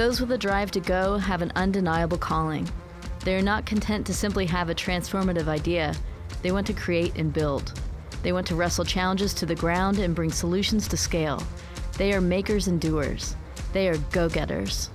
Those 0.00 0.18
with 0.18 0.32
a 0.32 0.38
drive 0.38 0.70
to 0.70 0.80
go 0.80 1.18
have 1.18 1.42
an 1.42 1.52
undeniable 1.56 2.16
calling. 2.16 2.66
They 3.22 3.36
are 3.36 3.42
not 3.42 3.66
content 3.66 4.06
to 4.06 4.14
simply 4.14 4.46
have 4.46 4.70
a 4.70 4.74
transformative 4.74 5.46
idea, 5.46 5.94
they 6.40 6.52
want 6.52 6.66
to 6.68 6.72
create 6.72 7.16
and 7.16 7.30
build. 7.30 7.78
They 8.22 8.32
want 8.32 8.46
to 8.46 8.54
wrestle 8.54 8.86
challenges 8.86 9.34
to 9.34 9.44
the 9.44 9.54
ground 9.54 9.98
and 9.98 10.14
bring 10.14 10.32
solutions 10.32 10.88
to 10.88 10.96
scale. 10.96 11.42
They 11.98 12.14
are 12.14 12.20
makers 12.22 12.66
and 12.66 12.80
doers. 12.80 13.36
They 13.74 13.90
are 13.90 13.98
go 14.10 14.30
getters. 14.30 14.88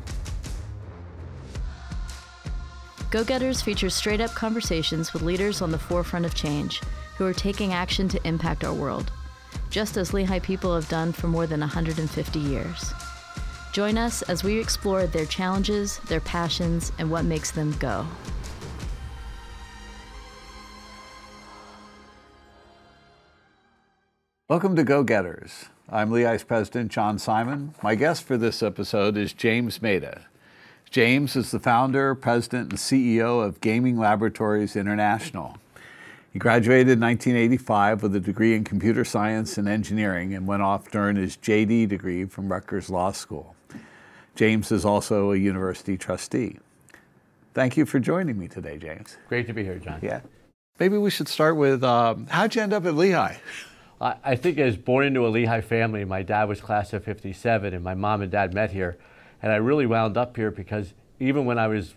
Go 3.12 3.24
Getters 3.24 3.62
features 3.62 3.94
straight 3.94 4.22
up 4.22 4.32
conversations 4.32 5.14
with 5.14 5.22
leaders 5.22 5.62
on 5.62 5.70
the 5.70 5.78
forefront 5.78 6.26
of 6.26 6.34
change 6.34 6.82
who 7.16 7.28
are 7.28 7.34
taking 7.34 7.74
action 7.74 8.10
to 8.10 8.28
impact 8.28 8.64
our 8.64 8.74
world, 8.74 9.12
just 9.70 9.98
as 9.98 10.16
Lehigh 10.16 10.40
people 10.40 10.74
have 10.74 10.90
done 10.90 11.12
for 11.12 11.28
more 11.28 11.46
than 11.46 11.60
150 11.60 12.40
years. 12.40 12.92
Join 13.76 13.98
us 13.98 14.22
as 14.22 14.42
we 14.42 14.58
explore 14.58 15.06
their 15.06 15.26
challenges, 15.26 15.98
their 16.08 16.22
passions, 16.22 16.94
and 16.98 17.12
what 17.12 17.26
makes 17.26 17.52
them 17.52 17.74
go. 17.78 18.08
Welcome 24.48 24.78
to 24.78 24.86
Go 24.86 25.04
Getters. 25.04 25.66
I'm 25.90 26.10
Lehigh's 26.10 26.46
President 26.46 26.90
John 26.90 27.20
Simon. 27.20 27.76
My 27.84 27.96
guest 27.96 28.24
for 28.24 28.38
this 28.38 28.64
episode 28.64 29.18
is 29.18 29.34
James 29.34 29.82
Maida. 29.82 30.26
James 30.90 31.36
is 31.36 31.52
the 31.52 31.60
founder, 31.60 32.16
president, 32.16 32.70
and 32.70 32.80
CEO 32.80 33.46
of 33.46 33.60
Gaming 33.60 33.98
Laboratories 33.98 34.78
International. 34.78 35.58
He 36.32 36.40
graduated 36.40 36.94
in 36.94 37.02
1985 37.02 38.04
with 38.04 38.16
a 38.16 38.22
degree 38.22 38.56
in 38.56 38.64
computer 38.64 39.04
science 39.04 39.58
and 39.58 39.68
engineering 39.68 40.34
and 40.34 40.48
went 40.48 40.62
off 40.62 40.90
to 40.92 40.98
earn 40.98 41.18
his 41.18 41.36
JD 41.36 41.90
degree 41.90 42.24
from 42.24 42.50
Rutgers 42.50 42.90
Law 42.90 43.12
School. 43.12 43.55
James 44.36 44.72
is 44.72 44.86
also 44.86 45.32
a 45.32 45.38
university 45.38 45.98
trustee. 45.98 46.58
Thank 47.54 47.78
you 47.78 47.86
for 47.86 48.00
joining 48.00 48.38
me 48.38 48.50
today, 48.50 48.78
James. 48.78 49.18
Great 49.30 49.48
to 49.48 49.54
be 49.54 49.64
here, 49.64 49.80
John. 49.80 50.00
Yeah. 50.02 50.20
Maybe 50.78 50.98
we 50.98 51.10
should 51.10 51.30
start 51.30 51.56
with 51.56 51.84
um, 51.86 52.28
how'd 52.28 52.54
you 52.54 52.62
end 52.62 52.74
up 52.74 52.86
at 52.86 52.96
Lehigh? 52.96 53.38
I, 54.02 54.16
I 54.24 54.36
think 54.36 54.60
I 54.60 54.66
was 54.66 54.76
born 54.76 55.06
into 55.06 55.26
a 55.26 55.30
Lehigh 55.30 55.62
family. 55.62 56.04
My 56.04 56.22
dad 56.22 56.50
was 56.50 56.60
class 56.60 56.92
of 56.92 57.06
57, 57.06 57.74
and 57.74 57.82
my 57.82 57.96
mom 57.96 58.22
and 58.22 58.30
dad 58.30 58.54
met 58.54 58.72
here. 58.72 58.98
And 59.42 59.54
I 59.54 59.56
really 59.56 59.86
wound 59.86 60.18
up 60.18 60.36
here 60.36 60.52
because 60.52 60.94
even 61.22 61.46
when 61.46 61.58
I 61.58 61.68
was 61.68 61.96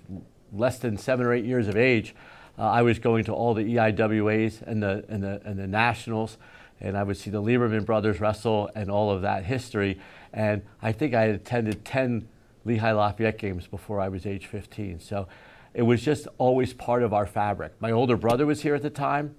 less 0.53 0.79
than 0.79 0.97
seven 0.97 1.27
or 1.27 1.33
eight 1.33 1.45
years 1.45 1.67
of 1.67 1.77
age, 1.77 2.15
uh, 2.57 2.63
I 2.63 2.83
was 2.83 3.01
going 3.01 3.25
to 3.25 3.33
all 3.33 3.53
the 3.53 3.65
EIWAs 3.65 4.63
and 4.63 4.81
the, 4.81 5.05
and, 5.09 5.25
the, 5.25 5.41
and 5.45 5.59
the 5.59 5.67
nationals, 5.67 6.39
and 6.81 6.97
I 6.97 7.03
would 7.03 7.17
see 7.17 7.31
the 7.31 7.43
Lieberman 7.43 7.85
brothers 7.85 8.21
wrestle 8.21 8.71
and 8.77 8.91
all 8.91 9.11
of 9.11 9.23
that 9.23 9.45
history. 9.45 9.99
And 10.33 10.63
I 10.83 10.93
think 10.93 11.15
I 11.15 11.23
had 11.23 11.35
attended 11.35 11.85
10 11.85 12.29
Lehigh 12.65 12.93
Lafayette 12.93 13.39
games 13.39 13.67
before 13.67 14.01
I 14.01 14.09
was 14.09 14.27
age 14.27 14.47
15. 14.47 15.01
So 15.01 15.27
it 15.75 15.83
was 15.83 16.03
just 16.03 16.29
always 16.39 16.75
part 16.75 17.03
of 17.03 17.13
our 17.13 17.27
fabric. 17.27 17.73
My 17.81 17.91
older 17.91 18.17
brother 18.17 18.47
was 18.47 18.63
here 18.63 18.75
at 18.75 18.83
the 18.83 18.91
time. 18.91 19.35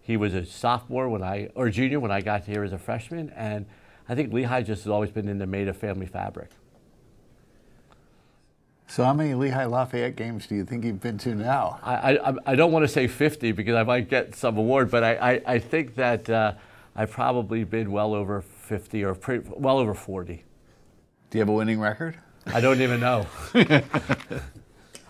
He 0.00 0.16
was 0.16 0.34
a 0.34 0.44
sophomore 0.44 1.08
when 1.08 1.22
I, 1.22 1.48
or 1.54 1.70
junior 1.70 1.98
when 1.98 2.10
I 2.10 2.20
got 2.20 2.44
here 2.44 2.62
as 2.62 2.72
a 2.72 2.78
freshman, 2.78 3.30
and 3.30 3.64
I 4.06 4.14
think 4.14 4.32
Lehigh 4.34 4.62
just 4.62 4.84
has 4.84 4.90
always 4.90 5.10
been 5.10 5.28
in 5.28 5.38
the 5.38 5.46
Maida 5.46 5.72
family 5.72 6.06
fabric. 6.06 6.50
So, 8.86 9.02
how 9.02 9.14
many 9.14 9.32
Lehigh 9.32 9.64
Lafayette 9.64 10.14
games 10.14 10.46
do 10.46 10.54
you 10.54 10.64
think 10.64 10.84
you've 10.84 11.00
been 11.00 11.16
to 11.18 11.34
now? 11.34 11.80
I, 11.82 12.18
I, 12.18 12.34
I 12.46 12.54
don't 12.54 12.70
want 12.70 12.82
to 12.82 12.88
say 12.88 13.06
50 13.06 13.52
because 13.52 13.74
I 13.74 13.82
might 13.82 14.10
get 14.10 14.34
some 14.34 14.58
award, 14.58 14.90
but 14.90 15.02
I, 15.02 15.14
I, 15.14 15.42
I 15.54 15.58
think 15.58 15.94
that 15.94 16.28
uh, 16.28 16.52
I've 16.94 17.10
probably 17.10 17.64
been 17.64 17.90
well 17.90 18.14
over 18.14 18.42
50 18.64 19.04
or 19.04 19.14
pre- 19.14 19.40
well 19.44 19.78
over 19.78 19.94
40. 19.94 20.44
Do 21.30 21.38
you 21.38 21.40
have 21.40 21.48
a 21.48 21.52
winning 21.52 21.80
record? 21.80 22.18
I 22.46 22.60
don't 22.60 22.80
even 22.80 23.00
know. 23.00 23.26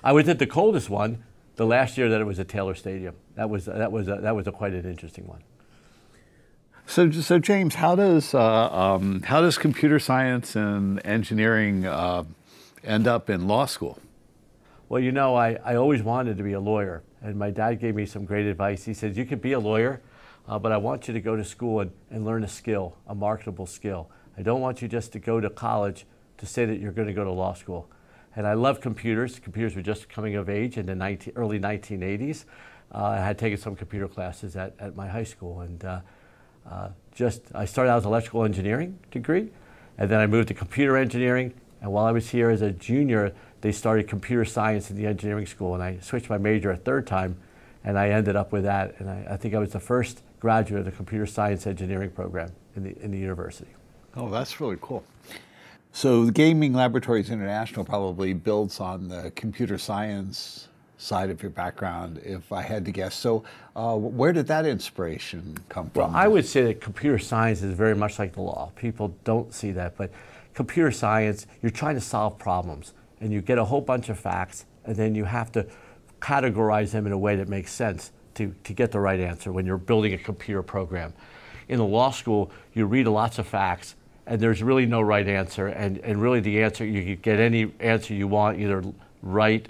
I 0.04 0.12
was 0.12 0.28
at 0.28 0.38
the 0.38 0.46
coldest 0.46 0.90
one 0.90 1.24
the 1.56 1.66
last 1.66 1.96
year 1.96 2.08
that 2.08 2.20
it 2.20 2.24
was 2.24 2.38
at 2.38 2.48
Taylor 2.48 2.74
Stadium. 2.74 3.14
That 3.36 3.48
was 3.50 3.64
that 3.66 3.90
was 3.90 4.08
a, 4.08 4.16
that 4.16 4.36
was 4.36 4.46
a 4.46 4.52
quite 4.52 4.72
an 4.72 4.84
interesting 4.84 5.26
one. 5.26 5.42
So, 6.86 7.10
so 7.10 7.38
James, 7.38 7.76
how 7.76 7.94
does 7.96 8.34
uh, 8.34 8.70
um, 8.70 9.22
how 9.22 9.40
does 9.40 9.56
computer 9.56 9.98
science 9.98 10.54
and 10.54 11.04
engineering 11.04 11.86
uh, 11.86 12.24
end 12.84 13.06
up 13.06 13.30
in 13.30 13.48
law 13.48 13.66
school? 13.66 13.98
Well, 14.88 15.00
you 15.00 15.12
know, 15.12 15.34
I, 15.34 15.58
I 15.64 15.76
always 15.76 16.02
wanted 16.02 16.36
to 16.36 16.42
be 16.42 16.52
a 16.52 16.60
lawyer, 16.60 17.02
and 17.22 17.36
my 17.36 17.50
dad 17.50 17.80
gave 17.80 17.94
me 17.94 18.04
some 18.04 18.24
great 18.24 18.46
advice. 18.46 18.84
He 18.84 18.94
said, 18.94 19.16
"You 19.16 19.24
can 19.24 19.38
be 19.38 19.52
a 19.52 19.58
lawyer, 19.58 20.02
uh, 20.48 20.58
but 20.58 20.72
I 20.72 20.76
want 20.76 21.08
you 21.08 21.14
to 21.14 21.20
go 21.20 21.36
to 21.36 21.44
school 21.44 21.80
and, 21.80 21.92
and 22.10 22.24
learn 22.24 22.44
a 22.44 22.48
skill, 22.48 22.96
a 23.06 23.14
marketable 23.14 23.66
skill. 23.66 24.10
I 24.36 24.42
don't 24.42 24.60
want 24.60 24.82
you 24.82 24.88
just 24.88 25.12
to 25.12 25.18
go 25.18 25.40
to 25.40 25.48
college 25.48 26.06
to 26.38 26.46
say 26.46 26.64
that 26.66 26.80
you're 26.80 26.92
going 26.92 27.08
to 27.08 27.14
go 27.14 27.24
to 27.24 27.32
law 27.32 27.54
school." 27.54 27.88
And 28.36 28.46
I 28.46 28.54
love 28.54 28.80
computers. 28.80 29.38
Computers 29.38 29.76
were 29.76 29.82
just 29.82 30.08
coming 30.08 30.34
of 30.34 30.48
age 30.48 30.76
in 30.76 30.86
the 30.86 30.94
19, 30.94 31.34
early 31.36 31.60
1980s. 31.60 32.44
Uh, 32.92 33.04
I 33.04 33.16
had 33.18 33.38
taken 33.38 33.58
some 33.58 33.76
computer 33.76 34.08
classes 34.08 34.56
at, 34.56 34.74
at 34.78 34.96
my 34.96 35.08
high 35.08 35.24
school, 35.24 35.60
and 35.60 35.84
uh, 35.84 36.00
uh, 36.68 36.88
just 37.14 37.42
I 37.54 37.64
started 37.64 37.90
out 37.90 37.98
as 37.98 38.04
electrical 38.04 38.44
engineering 38.44 38.98
degree, 39.10 39.50
and 39.98 40.10
then 40.10 40.20
I 40.20 40.26
moved 40.26 40.48
to 40.48 40.54
computer 40.54 40.96
engineering. 40.96 41.54
And 41.80 41.92
while 41.92 42.06
I 42.06 42.12
was 42.12 42.30
here 42.30 42.50
as 42.50 42.62
a 42.62 42.70
junior, 42.70 43.34
they 43.60 43.70
started 43.70 44.08
computer 44.08 44.44
science 44.44 44.90
in 44.90 44.96
the 44.96 45.06
engineering 45.06 45.46
school, 45.46 45.74
and 45.74 45.82
I 45.82 45.98
switched 46.00 46.30
my 46.30 46.38
major 46.38 46.70
a 46.70 46.76
third 46.76 47.06
time, 47.06 47.36
and 47.84 47.98
I 47.98 48.08
ended 48.08 48.36
up 48.36 48.52
with 48.52 48.64
that. 48.64 48.96
And 48.98 49.08
I, 49.08 49.26
I 49.30 49.36
think 49.36 49.54
I 49.54 49.58
was 49.58 49.72
the 49.72 49.80
first 49.80 50.22
graduate 50.44 50.80
of 50.80 50.84
the 50.84 50.92
computer 50.92 51.24
science 51.24 51.66
engineering 51.66 52.10
program 52.10 52.52
in 52.76 52.82
the 52.82 53.02
in 53.02 53.10
the 53.10 53.16
university. 53.16 53.70
Oh, 54.14 54.28
that's 54.28 54.60
really 54.60 54.76
cool. 54.78 55.02
So, 55.90 56.26
the 56.26 56.32
Gaming 56.32 56.74
Laboratories 56.74 57.30
International 57.30 57.82
probably 57.82 58.34
builds 58.34 58.78
on 58.78 59.08
the 59.08 59.32
computer 59.34 59.78
science 59.78 60.68
side 60.98 61.30
of 61.30 61.42
your 61.42 61.50
background, 61.50 62.20
if 62.22 62.52
I 62.52 62.60
had 62.60 62.84
to 62.84 62.92
guess. 62.92 63.14
So, 63.14 63.42
uh, 63.74 63.96
where 63.96 64.34
did 64.34 64.46
that 64.48 64.66
inspiration 64.66 65.56
come 65.70 65.88
from? 65.88 66.12
Well, 66.12 66.22
I 66.22 66.28
would 66.28 66.44
say 66.44 66.62
that 66.64 66.78
computer 66.78 67.18
science 67.18 67.62
is 67.62 67.72
very 67.74 67.94
much 67.94 68.18
like 68.18 68.34
the 68.34 68.42
law. 68.42 68.70
People 68.76 69.16
don't 69.24 69.54
see 69.54 69.70
that, 69.72 69.96
but 69.96 70.10
computer 70.52 70.90
science, 70.90 71.46
you're 71.62 71.78
trying 71.82 71.94
to 71.94 72.02
solve 72.02 72.38
problems, 72.38 72.92
and 73.22 73.32
you 73.32 73.40
get 73.40 73.56
a 73.56 73.64
whole 73.64 73.80
bunch 73.80 74.10
of 74.10 74.18
facts, 74.18 74.66
and 74.84 74.94
then 74.94 75.14
you 75.14 75.24
have 75.24 75.50
to 75.52 75.66
categorize 76.20 76.90
them 76.90 77.06
in 77.06 77.12
a 77.12 77.18
way 77.18 77.34
that 77.36 77.48
makes 77.48 77.72
sense 77.72 78.12
to, 78.34 78.54
to 78.64 78.72
get 78.72 78.92
the 78.92 79.00
right 79.00 79.20
answer 79.20 79.52
when 79.52 79.66
you're 79.66 79.78
building 79.78 80.12
a 80.12 80.18
computer 80.18 80.62
program. 80.62 81.12
In 81.68 81.78
the 81.78 81.84
law 81.84 82.10
school, 82.10 82.50
you 82.72 82.86
read 82.86 83.06
lots 83.06 83.38
of 83.38 83.46
facts 83.46 83.94
and 84.26 84.40
there's 84.40 84.62
really 84.62 84.86
no 84.86 85.00
right 85.00 85.26
answer. 85.26 85.68
And, 85.68 85.98
and 85.98 86.20
really, 86.20 86.40
the 86.40 86.62
answer 86.62 86.84
you 86.84 87.16
get 87.16 87.38
any 87.38 87.72
answer 87.80 88.14
you 88.14 88.26
want, 88.26 88.58
either 88.58 88.82
right 89.22 89.66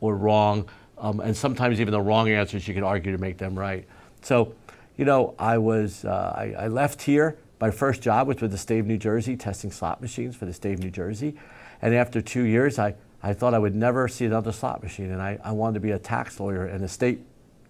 or 0.00 0.16
wrong. 0.16 0.68
Um, 0.98 1.20
and 1.20 1.36
sometimes 1.36 1.80
even 1.80 1.92
the 1.92 2.00
wrong 2.00 2.28
answers 2.28 2.66
you 2.66 2.74
can 2.74 2.84
argue 2.84 3.12
to 3.12 3.18
make 3.18 3.38
them 3.38 3.58
right. 3.58 3.86
So, 4.22 4.54
you 4.96 5.04
know, 5.04 5.34
I 5.38 5.58
was 5.58 6.04
uh, 6.04 6.34
I, 6.36 6.64
I, 6.64 6.68
left 6.68 7.02
here. 7.02 7.38
My 7.60 7.70
first 7.70 8.02
job 8.02 8.28
was 8.28 8.40
with 8.40 8.50
the 8.50 8.58
state 8.58 8.80
of 8.80 8.86
New 8.86 8.98
Jersey, 8.98 9.36
testing 9.36 9.70
slot 9.70 10.00
machines 10.00 10.36
for 10.36 10.44
the 10.44 10.52
state 10.52 10.74
of 10.74 10.80
New 10.80 10.90
Jersey. 10.90 11.36
And 11.82 11.94
after 11.94 12.20
two 12.20 12.42
years, 12.42 12.78
I, 12.78 12.94
I 13.22 13.32
thought 13.32 13.54
I 13.54 13.58
would 13.58 13.74
never 13.74 14.08
see 14.08 14.24
another 14.24 14.52
slot 14.52 14.82
machine. 14.82 15.10
And 15.10 15.22
I, 15.22 15.38
I 15.44 15.52
wanted 15.52 15.74
to 15.74 15.80
be 15.80 15.92
a 15.92 15.98
tax 15.98 16.38
lawyer 16.40 16.66
and 16.66 16.88
state 16.88 17.20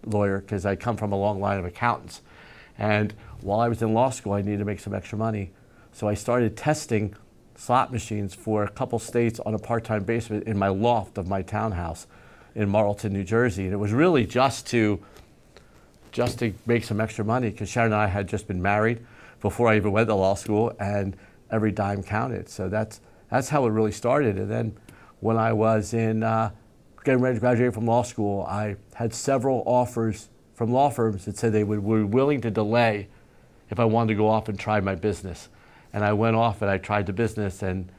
lawyer 0.09 0.41
because 0.41 0.67
I 0.67 0.77
come 0.77 0.97
from 0.97 1.13
a 1.13 1.17
long 1.17 1.41
line 1.41 1.59
of 1.59 1.65
accountants. 1.65 2.23
And 2.79 3.15
while 3.41 3.61
I 3.61 3.69
was 3.69 3.83
in 3.83 3.95
law 3.95 4.11
school, 4.11 4.33
I 4.33 4.43
needed 4.43 4.59
to 4.59 4.65
make 4.65 4.81
some 4.81 4.95
extra 4.95 5.19
money. 5.19 5.51
So 5.93 6.09
I 6.09 6.15
started 6.15 6.57
testing 6.57 7.15
slot 7.57 7.93
machines 7.93 8.35
for 8.35 8.63
a 8.63 8.69
couple 8.69 8.99
states 8.99 9.41
on 9.41 9.55
a 9.55 9.59
part-time 9.59 10.05
basis 10.05 10.43
in 10.45 10.57
my 10.59 10.69
loft 10.69 11.19
of 11.19 11.27
my 11.27 11.43
townhouse 11.43 12.07
in 12.55 12.69
Marlton, 12.69 13.13
New 13.13 13.25
Jersey. 13.25 13.65
And 13.65 13.73
it 13.73 13.79
was 13.79 13.93
really 13.93 14.25
just 14.27 14.67
to 14.69 15.01
just 16.11 16.39
to 16.39 16.55
make 16.67 16.85
some 16.85 17.01
extra 17.01 17.25
money 17.25 17.51
because 17.51 17.69
Sharon 17.69 17.93
and 17.93 18.01
I 18.01 18.07
had 18.07 18.29
just 18.29 18.49
been 18.49 18.63
married 18.63 19.05
before 19.41 19.69
I 19.69 19.77
even 19.77 19.93
went 19.93 20.09
to 20.09 20.15
law 20.15 20.35
school, 20.35 20.73
and 20.81 21.17
every 21.51 21.71
dime 21.71 22.03
counted. 22.03 22.49
So 22.49 22.69
that's 22.69 23.01
that's 23.31 23.49
how 23.49 23.67
it 23.67 23.71
really 23.71 23.93
started. 23.93 24.39
And 24.39 24.51
then 24.51 24.77
when 25.21 25.37
I 25.37 25.53
was 25.53 25.95
in 25.95 26.23
uh, 26.23 26.51
getting 27.09 27.23
ready 27.23 27.37
to 27.37 27.41
graduate 27.41 27.73
from 27.73 27.87
law 27.87 28.03
school, 28.03 28.45
I 28.45 28.77
had 28.93 29.15
several 29.15 29.63
offers 29.65 30.29
from 30.55 30.71
law 30.71 30.91
firms 30.91 31.25
that 31.25 31.39
said 31.39 31.55
they 31.55 31.65
would, 31.65 31.83
were 31.83 32.05
willing 32.05 32.43
to 32.43 32.51
delay 32.51 33.09
if 33.71 33.81
I 33.81 33.87
wanted 33.87 34.13
to 34.13 34.15
go 34.19 34.29
off 34.29 34.51
and 34.51 34.61
try 34.61 34.79
my 34.81 34.95
business 34.95 35.49
and 35.95 36.05
I 36.05 36.13
went 36.13 36.37
off 36.37 36.61
and 36.61 36.71
I 36.71 36.77
tried 36.77 37.07
the 37.07 37.15
business 37.15 37.63
and 37.63 37.91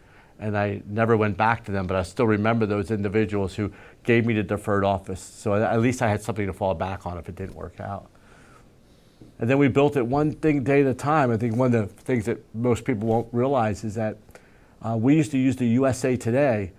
and 0.41 0.56
I 0.56 0.83
never 0.85 1.17
went 1.17 1.35
back 1.35 1.65
to 1.65 1.71
them, 1.71 1.85
but 1.85 1.97
I 1.97 2.03
still 2.03 2.27
remember 2.27 2.65
those 2.65 2.91
individuals 2.91 3.56
who 3.56 3.73
gave 4.03 4.25
me 4.25 4.33
the 4.35 4.44
deferred 4.44 4.85
office. 4.85 5.19
So 5.19 5.55
at 5.55 5.81
least 5.81 6.01
I 6.01 6.07
had 6.07 6.21
something 6.21 6.45
to 6.45 6.53
fall 6.53 6.75
back 6.75 7.05
on 7.05 7.17
if 7.17 7.27
it 7.27 7.35
didn't 7.35 7.55
work 7.55 7.81
out. 7.81 8.09
And 9.39 9.50
then 9.50 9.57
we 9.57 9.67
built 9.67 9.97
it 9.97 10.05
one 10.05 10.31
thing 10.31 10.63
day 10.63 10.79
at 10.79 10.88
a 10.88 10.94
time. 10.94 11.31
I 11.31 11.35
think 11.35 11.57
one 11.57 11.73
of 11.73 11.94
the 11.94 12.03
things 12.03 12.25
that 12.25 12.38
most 12.55 12.85
people 12.85 13.05
won't 13.05 13.27
realize 13.33 13.83
is 13.83 13.95
that 13.95 14.17
uh, 14.81 14.95
we 14.95 15.15
used 15.15 15.31
to 15.31 15.38
use 15.38 15.57
the 15.57 15.67
USA 15.67 16.15
Today 16.15 16.71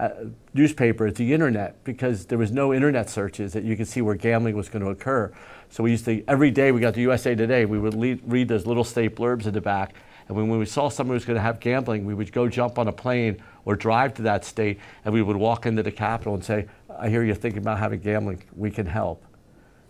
uh, 0.00 0.10
newspaper 0.54 1.10
the 1.10 1.32
internet 1.32 1.82
because 1.84 2.26
there 2.26 2.38
was 2.38 2.50
no 2.50 2.72
internet 2.72 3.10
searches 3.10 3.52
that 3.52 3.64
you 3.64 3.76
could 3.76 3.86
see 3.86 4.00
where 4.00 4.14
gambling 4.14 4.56
was 4.56 4.68
going 4.68 4.84
to 4.84 4.90
occur. 4.90 5.32
So 5.68 5.84
we 5.84 5.92
used 5.92 6.04
to, 6.06 6.24
every 6.26 6.50
day 6.50 6.72
we 6.72 6.80
got 6.80 6.94
the 6.94 7.02
USA 7.02 7.34
Today, 7.34 7.64
we 7.64 7.78
would 7.78 7.94
lead, 7.94 8.20
read 8.24 8.48
those 8.48 8.66
little 8.66 8.84
state 8.84 9.14
blurbs 9.14 9.46
in 9.46 9.54
the 9.54 9.60
back 9.60 9.94
and 10.30 10.36
when 10.36 10.60
we 10.60 10.64
saw 10.64 10.88
someone 10.88 11.14
was 11.14 11.24
going 11.24 11.34
to 11.34 11.42
have 11.42 11.58
gambling, 11.58 12.04
we 12.04 12.14
would 12.14 12.30
go 12.30 12.48
jump 12.48 12.78
on 12.78 12.86
a 12.86 12.92
plane 12.92 13.42
or 13.64 13.74
drive 13.74 14.14
to 14.14 14.22
that 14.22 14.44
state, 14.44 14.78
and 15.04 15.12
we 15.12 15.22
would 15.22 15.36
walk 15.36 15.66
into 15.66 15.82
the 15.82 15.90
capital 15.90 16.34
and 16.34 16.44
say, 16.44 16.68
I 16.88 17.08
hear 17.08 17.24
you're 17.24 17.34
thinking 17.34 17.58
about 17.58 17.80
having 17.80 17.98
gambling, 17.98 18.44
we 18.54 18.70
can 18.70 18.86
help. 18.86 19.24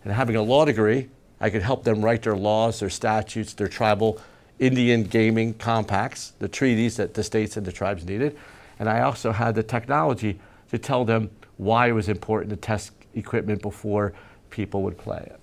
And 0.03 0.11
having 0.11 0.35
a 0.35 0.41
law 0.41 0.65
degree, 0.65 1.09
I 1.39 1.51
could 1.51 1.61
help 1.61 1.83
them 1.83 2.03
write 2.03 2.23
their 2.23 2.35
laws, 2.35 2.79
their 2.79 2.89
statutes, 2.89 3.53
their 3.53 3.67
tribal 3.67 4.19
Indian 4.57 5.03
gaming 5.03 5.53
compacts, 5.53 6.33
the 6.39 6.47
treaties 6.47 6.97
that 6.97 7.13
the 7.13 7.23
states 7.23 7.55
and 7.55 7.63
the 7.63 7.71
tribes 7.71 8.03
needed. 8.03 8.35
And 8.81 8.89
I 8.89 9.01
also 9.01 9.31
had 9.31 9.53
the 9.53 9.61
technology 9.61 10.39
to 10.71 10.79
tell 10.79 11.05
them 11.05 11.29
why 11.57 11.89
it 11.89 11.91
was 11.91 12.09
important 12.09 12.49
to 12.49 12.55
test 12.55 12.93
equipment 13.13 13.61
before 13.61 14.13
people 14.49 14.81
would 14.81 14.97
play 14.97 15.19
it. 15.19 15.39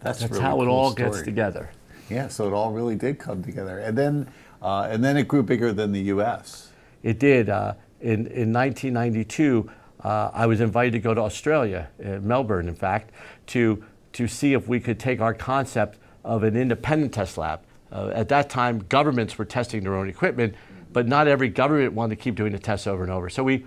That's, 0.00 0.20
That's 0.20 0.32
really 0.32 0.42
how 0.42 0.62
it 0.62 0.64
cool 0.64 0.74
all 0.74 0.92
story. 0.92 1.10
gets 1.10 1.22
together. 1.22 1.70
Yeah, 2.08 2.28
so 2.28 2.46
it 2.48 2.54
all 2.54 2.72
really 2.72 2.96
did 2.96 3.18
come 3.18 3.44
together, 3.44 3.80
and 3.80 3.98
then 3.98 4.26
uh, 4.62 4.88
and 4.90 5.04
then 5.04 5.18
it 5.18 5.28
grew 5.28 5.42
bigger 5.42 5.74
than 5.74 5.92
the 5.92 6.00
U.S. 6.14 6.70
It 7.02 7.18
did. 7.18 7.50
Uh, 7.50 7.74
in, 8.00 8.26
in 8.28 8.50
1992, 8.50 9.70
uh, 10.02 10.30
I 10.32 10.46
was 10.46 10.62
invited 10.62 10.92
to 10.92 11.00
go 11.00 11.12
to 11.12 11.20
Australia, 11.20 11.90
uh, 12.02 12.18
Melbourne, 12.20 12.66
in 12.66 12.74
fact, 12.74 13.12
to, 13.48 13.84
to 14.14 14.26
see 14.26 14.54
if 14.54 14.66
we 14.66 14.80
could 14.80 14.98
take 14.98 15.20
our 15.20 15.34
concept 15.34 15.98
of 16.24 16.44
an 16.44 16.56
independent 16.56 17.12
test 17.12 17.36
lab. 17.36 17.60
Uh, 17.92 18.10
at 18.14 18.28
that 18.30 18.48
time, 18.48 18.78
governments 18.88 19.36
were 19.36 19.44
testing 19.44 19.82
their 19.82 19.94
own 19.94 20.08
equipment, 20.08 20.54
but 20.92 21.06
not 21.06 21.28
every 21.28 21.48
government 21.48 21.92
wanted 21.92 22.16
to 22.16 22.22
keep 22.22 22.34
doing 22.34 22.52
the 22.52 22.58
tests 22.58 22.86
over 22.86 23.02
and 23.02 23.12
over. 23.12 23.28
So, 23.30 23.42
we, 23.42 23.66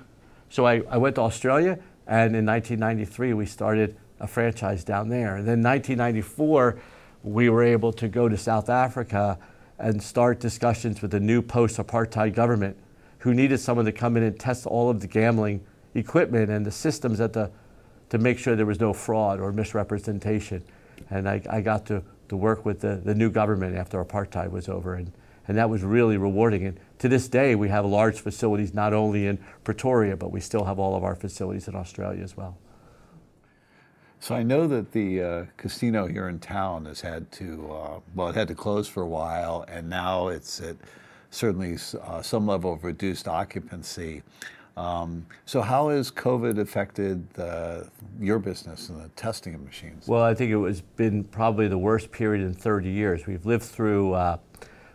so 0.50 0.66
I, 0.66 0.82
I 0.90 0.98
went 0.98 1.16
to 1.16 1.22
Australia, 1.22 1.80
and 2.06 2.36
in 2.36 2.46
1993, 2.46 3.34
we 3.34 3.46
started 3.46 3.96
a 4.20 4.28
franchise 4.28 4.84
down 4.84 5.10
there. 5.10 5.38
And 5.38 5.48
then 5.48 5.64
1994, 5.64 6.80
we 7.24 7.50
were 7.50 7.64
able 7.64 7.94
to 7.94 8.08
go 8.08 8.28
to 8.28 8.38
South 8.38 8.70
Africa 8.70 9.38
and 9.80 10.02
start 10.02 10.40
discussions 10.40 11.02
with 11.02 11.12
the 11.12 11.20
new 11.20 11.42
post 11.42 11.78
apartheid 11.78 12.34
government 12.34 12.78
who 13.20 13.34
needed 13.34 13.60
someone 13.60 13.86
to 13.86 13.92
come 13.92 14.18
in 14.18 14.24
and 14.24 14.38
test 14.38 14.66
all 14.66 14.90
of 14.90 15.00
the 15.00 15.08
gambling 15.08 15.62
equipment 15.96 16.50
and 16.50 16.66
the 16.66 16.72
systems 16.72 17.22
at 17.22 17.34
the, 17.34 17.50
to 18.10 18.18
make 18.18 18.38
sure 18.38 18.56
there 18.56 18.66
was 18.66 18.80
no 18.80 18.94
fraud 18.94 19.40
or 19.40 19.52
misrepresentation. 19.54 20.62
And 21.10 21.28
I, 21.28 21.42
I 21.50 21.62
got 21.62 21.86
to, 21.86 22.04
to 22.30 22.36
work 22.36 22.66
with 22.66 22.82
the, 22.82 23.02
the 23.04 23.16
new 23.16 23.30
government 23.30 23.78
after 23.78 24.04
apartheid 24.04 24.52
was 24.52 24.68
over. 24.68 24.96
And, 24.96 25.12
and 25.48 25.58
that 25.58 25.70
was 25.70 25.84
really 25.84 26.18
rewarding. 26.18 26.66
And 26.66 26.80
to 27.00 27.10
this 27.10 27.28
day, 27.28 27.56
we 27.56 27.70
have 27.70 27.86
large 27.86 28.20
facilities 28.20 28.74
not 28.74 28.94
only 28.94 29.28
in 29.28 29.40
Pretoria, 29.64 30.16
but 30.16 30.32
we 30.32 30.40
still 30.40 30.64
have 30.66 30.80
all 30.80 30.96
of 30.96 31.04
our 31.04 31.16
facilities 31.16 31.68
in 31.68 31.76
Australia 31.76 32.24
as 32.24 32.38
well. 32.38 32.58
So 34.20 34.36
I 34.36 34.42
know 34.42 34.68
that 34.68 34.94
the 34.94 35.22
uh, 35.22 35.46
casino 35.58 36.08
here 36.08 36.30
in 36.30 36.40
town 36.40 36.86
has 36.86 37.02
had 37.02 37.30
to, 37.34 37.70
uh, 37.74 38.00
well, 38.16 38.30
it 38.30 38.36
had 38.36 38.48
to 38.48 38.56
close 38.56 38.88
for 38.88 39.04
a 39.04 39.08
while, 39.08 39.66
and 39.68 39.90
now 39.90 40.30
it's 40.30 40.62
at 40.62 40.78
certainly 41.30 41.78
uh, 42.02 42.22
some 42.22 42.48
level 42.48 42.72
of 42.72 42.86
reduced 42.86 43.28
occupancy. 43.28 44.24
Um, 44.78 45.26
so 45.46 45.62
how 45.62 45.90
has 45.90 46.10
COVID 46.10 46.58
affected 46.58 47.28
your 48.20 48.40
business 48.40 48.90
and 48.90 49.04
the 49.04 49.10
testing 49.10 49.56
of 49.56 49.62
machines? 49.62 50.08
Well, 50.08 50.24
I 50.24 50.34
think 50.34 50.52
it 50.52 50.58
was 50.58 50.82
been 50.82 51.26
probably 51.26 51.68
the 51.68 51.78
worst 51.78 52.12
period 52.12 52.46
in 52.46 52.54
30 52.54 52.90
years. 52.90 53.28
We've 53.28 53.46
lived 53.46 53.64
through 53.64 54.14
uh, 54.14 54.38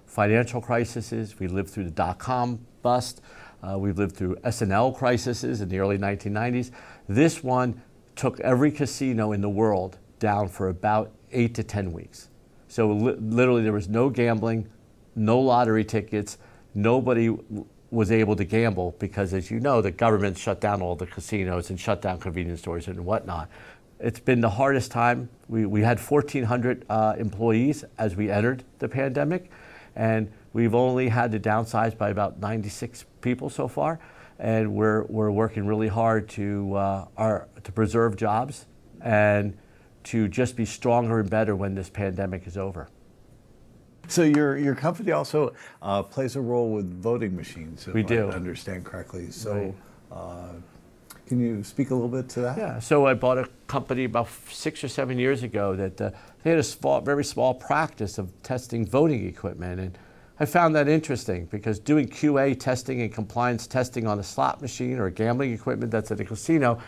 financial 0.08 0.60
crises. 0.60 1.38
We 1.38 1.46
lived 1.46 1.70
through 1.70 1.84
the 1.84 1.90
dot-com 1.90 2.60
bust. 2.82 3.20
Uh, 3.62 3.78
we've 3.78 3.98
lived 3.98 4.16
through 4.16 4.36
S&L 4.42 4.92
crises 4.92 5.60
in 5.60 5.68
the 5.68 5.78
early 5.78 5.98
1990s. 5.98 6.70
This 7.08 7.44
one 7.44 7.80
took 8.16 8.40
every 8.40 8.72
casino 8.72 9.32
in 9.32 9.40
the 9.40 9.48
world 9.48 9.98
down 10.18 10.48
for 10.48 10.68
about 10.68 11.12
eight 11.32 11.54
to 11.54 11.62
10 11.62 11.92
weeks. 11.92 12.28
So 12.68 12.90
li- 12.90 13.16
literally 13.18 13.62
there 13.62 13.72
was 13.72 13.88
no 13.88 14.10
gambling, 14.10 14.68
no 15.14 15.38
lottery 15.38 15.84
tickets, 15.84 16.38
nobody 16.74 17.36
was 17.90 18.12
able 18.12 18.36
to 18.36 18.44
gamble 18.44 18.94
because 18.98 19.32
as 19.32 19.50
you 19.50 19.60
know, 19.60 19.80
the 19.80 19.90
government 19.90 20.36
shut 20.36 20.60
down 20.60 20.82
all 20.82 20.94
the 20.94 21.06
casinos 21.06 21.70
and 21.70 21.80
shut 21.80 22.02
down 22.02 22.18
convenience 22.18 22.60
stores 22.60 22.88
and 22.88 23.04
whatnot. 23.04 23.48
It's 24.00 24.20
been 24.20 24.40
the 24.40 24.50
hardest 24.50 24.90
time. 24.90 25.28
We, 25.48 25.66
we 25.66 25.82
had 25.82 25.98
1,400 25.98 26.84
uh, 26.88 27.14
employees 27.18 27.84
as 27.98 28.14
we 28.14 28.30
entered 28.30 28.62
the 28.78 28.88
pandemic, 28.88 29.50
and 29.98 30.30
we've 30.52 30.74
only 30.74 31.08
had 31.08 31.32
to 31.32 31.40
downsize 31.40 31.98
by 31.98 32.08
about 32.08 32.38
96 32.38 33.04
people 33.20 33.50
so 33.50 33.68
far 33.68 33.98
and 34.38 34.72
we're, 34.72 35.02
we're 35.06 35.32
working 35.32 35.66
really 35.66 35.88
hard 35.88 36.28
to, 36.28 36.74
uh, 36.74 37.06
our, 37.16 37.48
to 37.64 37.72
preserve 37.72 38.16
jobs 38.16 38.66
and 39.00 39.58
to 40.04 40.28
just 40.28 40.56
be 40.56 40.64
stronger 40.64 41.18
and 41.18 41.28
better 41.28 41.56
when 41.56 41.74
this 41.74 41.90
pandemic 41.90 42.46
is 42.46 42.56
over. 42.56 42.88
So 44.06 44.22
your 44.22 44.56
your 44.56 44.74
company 44.74 45.12
also 45.12 45.52
uh, 45.82 46.02
plays 46.02 46.34
a 46.34 46.40
role 46.40 46.70
with 46.70 46.90
voting 47.02 47.36
machines. 47.36 47.86
If 47.86 47.92
We 47.92 48.02
do. 48.02 48.30
I 48.30 48.32
understand 48.32 48.86
correctly. 48.86 49.30
So, 49.30 49.74
uh, 50.10 50.52
can 51.28 51.40
you 51.40 51.62
speak 51.62 51.90
a 51.90 51.94
little 51.94 52.08
bit 52.08 52.28
to 52.30 52.40
that? 52.40 52.56
Yeah, 52.56 52.78
so 52.78 53.06
I 53.06 53.14
bought 53.14 53.38
a 53.38 53.48
company 53.66 54.04
about 54.04 54.28
six 54.50 54.82
or 54.82 54.88
seven 54.88 55.18
years 55.18 55.42
ago 55.42 55.76
that 55.76 56.00
uh, 56.00 56.10
they 56.42 56.50
had 56.50 56.58
a 56.58 56.64
small, 56.64 57.00
very 57.02 57.24
small 57.24 57.54
practice 57.54 58.16
of 58.16 58.32
testing 58.42 58.86
voting 58.86 59.26
equipment, 59.26 59.78
and 59.78 59.98
I 60.40 60.46
found 60.46 60.74
that 60.74 60.88
interesting 60.88 61.46
because 61.46 61.78
doing 61.78 62.08
QA 62.08 62.58
testing 62.58 63.02
and 63.02 63.12
compliance 63.12 63.66
testing 63.66 64.06
on 64.06 64.18
a 64.18 64.22
slot 64.22 64.62
machine 64.62 64.98
or 64.98 65.10
gambling 65.10 65.52
equipment 65.52 65.92
that's 65.92 66.10
at 66.10 66.18
a 66.18 66.24
casino, 66.24 66.80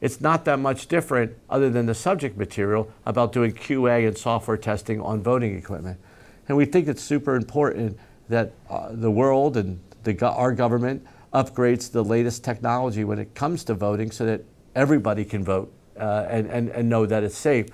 it's 0.00 0.20
not 0.20 0.44
that 0.46 0.58
much 0.58 0.88
different 0.88 1.36
other 1.48 1.70
than 1.70 1.86
the 1.86 1.94
subject 1.94 2.36
material 2.36 2.90
about 3.06 3.32
doing 3.32 3.52
QA 3.52 4.08
and 4.08 4.18
software 4.18 4.56
testing 4.56 5.00
on 5.00 5.22
voting 5.22 5.56
equipment. 5.56 6.00
And 6.48 6.56
we 6.56 6.64
think 6.64 6.88
it's 6.88 7.02
super 7.02 7.36
important 7.36 7.98
that 8.28 8.52
uh, 8.68 8.88
the 8.90 9.10
world 9.10 9.56
and 9.56 9.78
the, 10.02 10.26
our 10.26 10.52
government 10.52 11.06
upgrades 11.36 11.92
the 11.92 12.02
latest 12.02 12.42
technology 12.42 13.04
when 13.04 13.18
it 13.18 13.34
comes 13.34 13.62
to 13.64 13.74
voting 13.74 14.10
so 14.10 14.24
that 14.24 14.42
everybody 14.74 15.24
can 15.24 15.44
vote 15.44 15.70
uh, 15.98 16.26
and, 16.30 16.46
and, 16.48 16.70
and 16.70 16.88
know 16.88 17.04
that 17.04 17.22
it's 17.22 17.36
safe. 17.36 17.66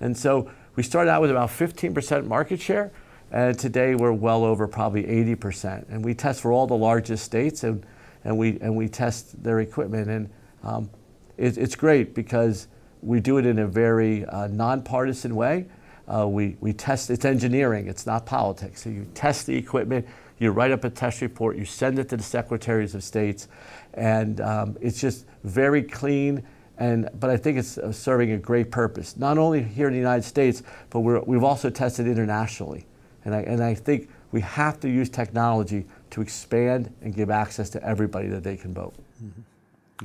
And 0.00 0.16
so 0.16 0.50
we 0.76 0.82
started 0.82 1.10
out 1.10 1.20
with 1.20 1.30
about 1.30 1.50
15% 1.50 2.26
market 2.26 2.60
share, 2.60 2.90
and 3.30 3.58
today 3.58 3.94
we're 3.94 4.12
well 4.12 4.42
over 4.42 4.66
probably 4.66 5.02
80%. 5.02 5.90
And 5.90 6.02
we 6.02 6.14
test 6.14 6.40
for 6.40 6.50
all 6.50 6.66
the 6.66 6.76
largest 6.76 7.24
states, 7.24 7.62
and, 7.62 7.84
and, 8.24 8.38
we, 8.38 8.58
and 8.60 8.74
we 8.74 8.88
test 8.88 9.42
their 9.42 9.60
equipment. 9.60 10.08
And 10.08 10.30
um, 10.62 10.90
it, 11.36 11.58
it's 11.58 11.76
great 11.76 12.14
because 12.14 12.68
we 13.02 13.20
do 13.20 13.36
it 13.36 13.44
in 13.44 13.58
a 13.58 13.66
very 13.66 14.24
uh, 14.24 14.46
nonpartisan 14.46 15.36
way. 15.36 15.66
Uh, 16.08 16.26
we, 16.26 16.56
we 16.60 16.72
test, 16.72 17.10
it's 17.10 17.26
engineering, 17.26 17.86
it's 17.86 18.06
not 18.06 18.24
politics. 18.24 18.82
So 18.82 18.90
you 18.90 19.06
test 19.14 19.46
the 19.46 19.56
equipment, 19.56 20.06
you 20.40 20.50
write 20.50 20.72
up 20.72 20.82
a 20.84 20.90
test 20.90 21.20
report, 21.20 21.56
you 21.56 21.64
send 21.64 21.98
it 21.98 22.08
to 22.08 22.16
the 22.16 22.22
secretaries 22.22 22.94
of 22.94 23.04
states, 23.04 23.46
and 23.94 24.40
um, 24.40 24.76
it's 24.80 25.00
just 25.00 25.26
very 25.44 25.82
clean. 25.82 26.42
And, 26.78 27.10
but 27.20 27.28
I 27.28 27.36
think 27.36 27.58
it's 27.58 27.76
uh, 27.76 27.92
serving 27.92 28.32
a 28.32 28.38
great 28.38 28.70
purpose, 28.70 29.18
not 29.18 29.36
only 29.36 29.62
here 29.62 29.86
in 29.86 29.92
the 29.92 29.98
United 29.98 30.24
States, 30.24 30.62
but 30.88 31.00
we're, 31.00 31.20
we've 31.20 31.44
also 31.44 31.68
tested 31.68 32.06
internationally. 32.06 32.86
And 33.26 33.34
I, 33.34 33.40
and 33.40 33.62
I 33.62 33.74
think 33.74 34.08
we 34.32 34.40
have 34.40 34.80
to 34.80 34.88
use 34.88 35.10
technology 35.10 35.84
to 36.10 36.22
expand 36.22 36.90
and 37.02 37.14
give 37.14 37.28
access 37.28 37.68
to 37.70 37.84
everybody 37.84 38.28
that 38.28 38.42
they 38.42 38.56
can 38.56 38.72
vote. 38.72 38.94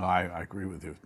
I, 0.02 0.24
I 0.28 0.42
agree 0.42 0.66
with 0.66 0.84
you. 0.84 0.98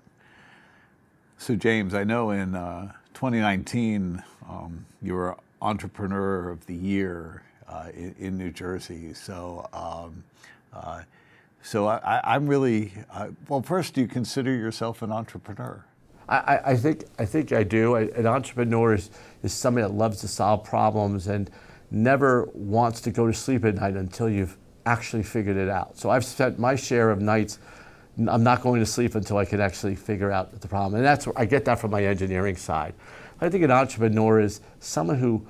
So, 1.37 1.55
James, 1.55 1.93
I 1.93 2.03
know 2.03 2.31
in 2.31 2.55
uh, 2.55 2.91
2019 3.13 4.23
um, 4.49 4.85
you 5.03 5.13
were 5.13 5.37
Entrepreneur 5.61 6.49
of 6.49 6.65
the 6.65 6.73
Year 6.73 7.43
in, 7.93 8.15
in, 8.19 8.37
New 8.37 8.51
Jersey. 8.51 9.13
So, 9.13 9.67
um, 9.73 10.23
uh, 10.73 11.03
so 11.61 11.87
I, 11.87 12.21
I'm 12.23 12.47
really 12.47 12.93
uh, 13.11 13.27
well. 13.47 13.61
First, 13.61 13.93
do 13.93 14.01
you 14.01 14.07
consider 14.07 14.55
yourself 14.55 15.01
an 15.01 15.11
entrepreneur? 15.11 15.85
I, 16.27 16.59
I 16.65 16.75
think 16.75 17.05
I 17.17 17.25
think 17.25 17.51
I 17.51 17.63
do. 17.63 17.95
An 17.95 18.27
entrepreneur 18.27 18.93
is, 18.93 19.09
is 19.41 19.51
somebody 19.51 19.87
that 19.87 19.93
loves 19.93 20.21
to 20.21 20.27
solve 20.27 20.63
problems 20.63 21.27
and 21.27 21.49
never 21.91 22.49
wants 22.53 23.01
to 23.01 23.11
go 23.11 23.25
to 23.25 23.33
sleep 23.33 23.65
at 23.65 23.75
night 23.75 23.95
until 23.95 24.29
you've 24.29 24.57
actually 24.85 25.23
figured 25.23 25.57
it 25.57 25.69
out. 25.69 25.97
So 25.97 26.09
I've 26.09 26.25
spent 26.25 26.59
my 26.59 26.75
share 26.75 27.09
of 27.09 27.19
nights 27.19 27.57
I'm 28.27 28.43
not 28.43 28.61
going 28.61 28.79
to 28.81 28.85
sleep 28.85 29.15
until 29.15 29.37
I 29.37 29.45
can 29.45 29.61
actually 29.61 29.95
figure 29.95 30.31
out 30.31 30.59
the 30.59 30.67
problem. 30.67 30.95
And 30.95 31.05
that's 31.05 31.27
I 31.35 31.45
get 31.45 31.63
that 31.65 31.79
from 31.79 31.91
my 31.91 32.03
engineering 32.03 32.57
side. 32.57 32.93
I 33.39 33.49
think 33.49 33.63
an 33.63 33.71
entrepreneur 33.71 34.41
is 34.41 34.59
someone 34.79 35.17
who 35.17 35.47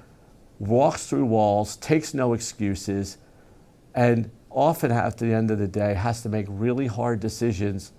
walks 0.59 1.07
through 1.07 1.25
walls, 1.25 1.77
takes 1.77 2.13
no 2.13 2.33
excuses, 2.33 3.17
and 3.95 4.29
often 4.49 4.91
after 4.91 5.25
the 5.25 5.33
end 5.33 5.51
of 5.51 5.59
the 5.59 5.67
day 5.67 5.93
has 5.93 6.21
to 6.23 6.29
make 6.29 6.45
really 6.49 6.87
hard 6.87 7.19
decisions, 7.19 7.91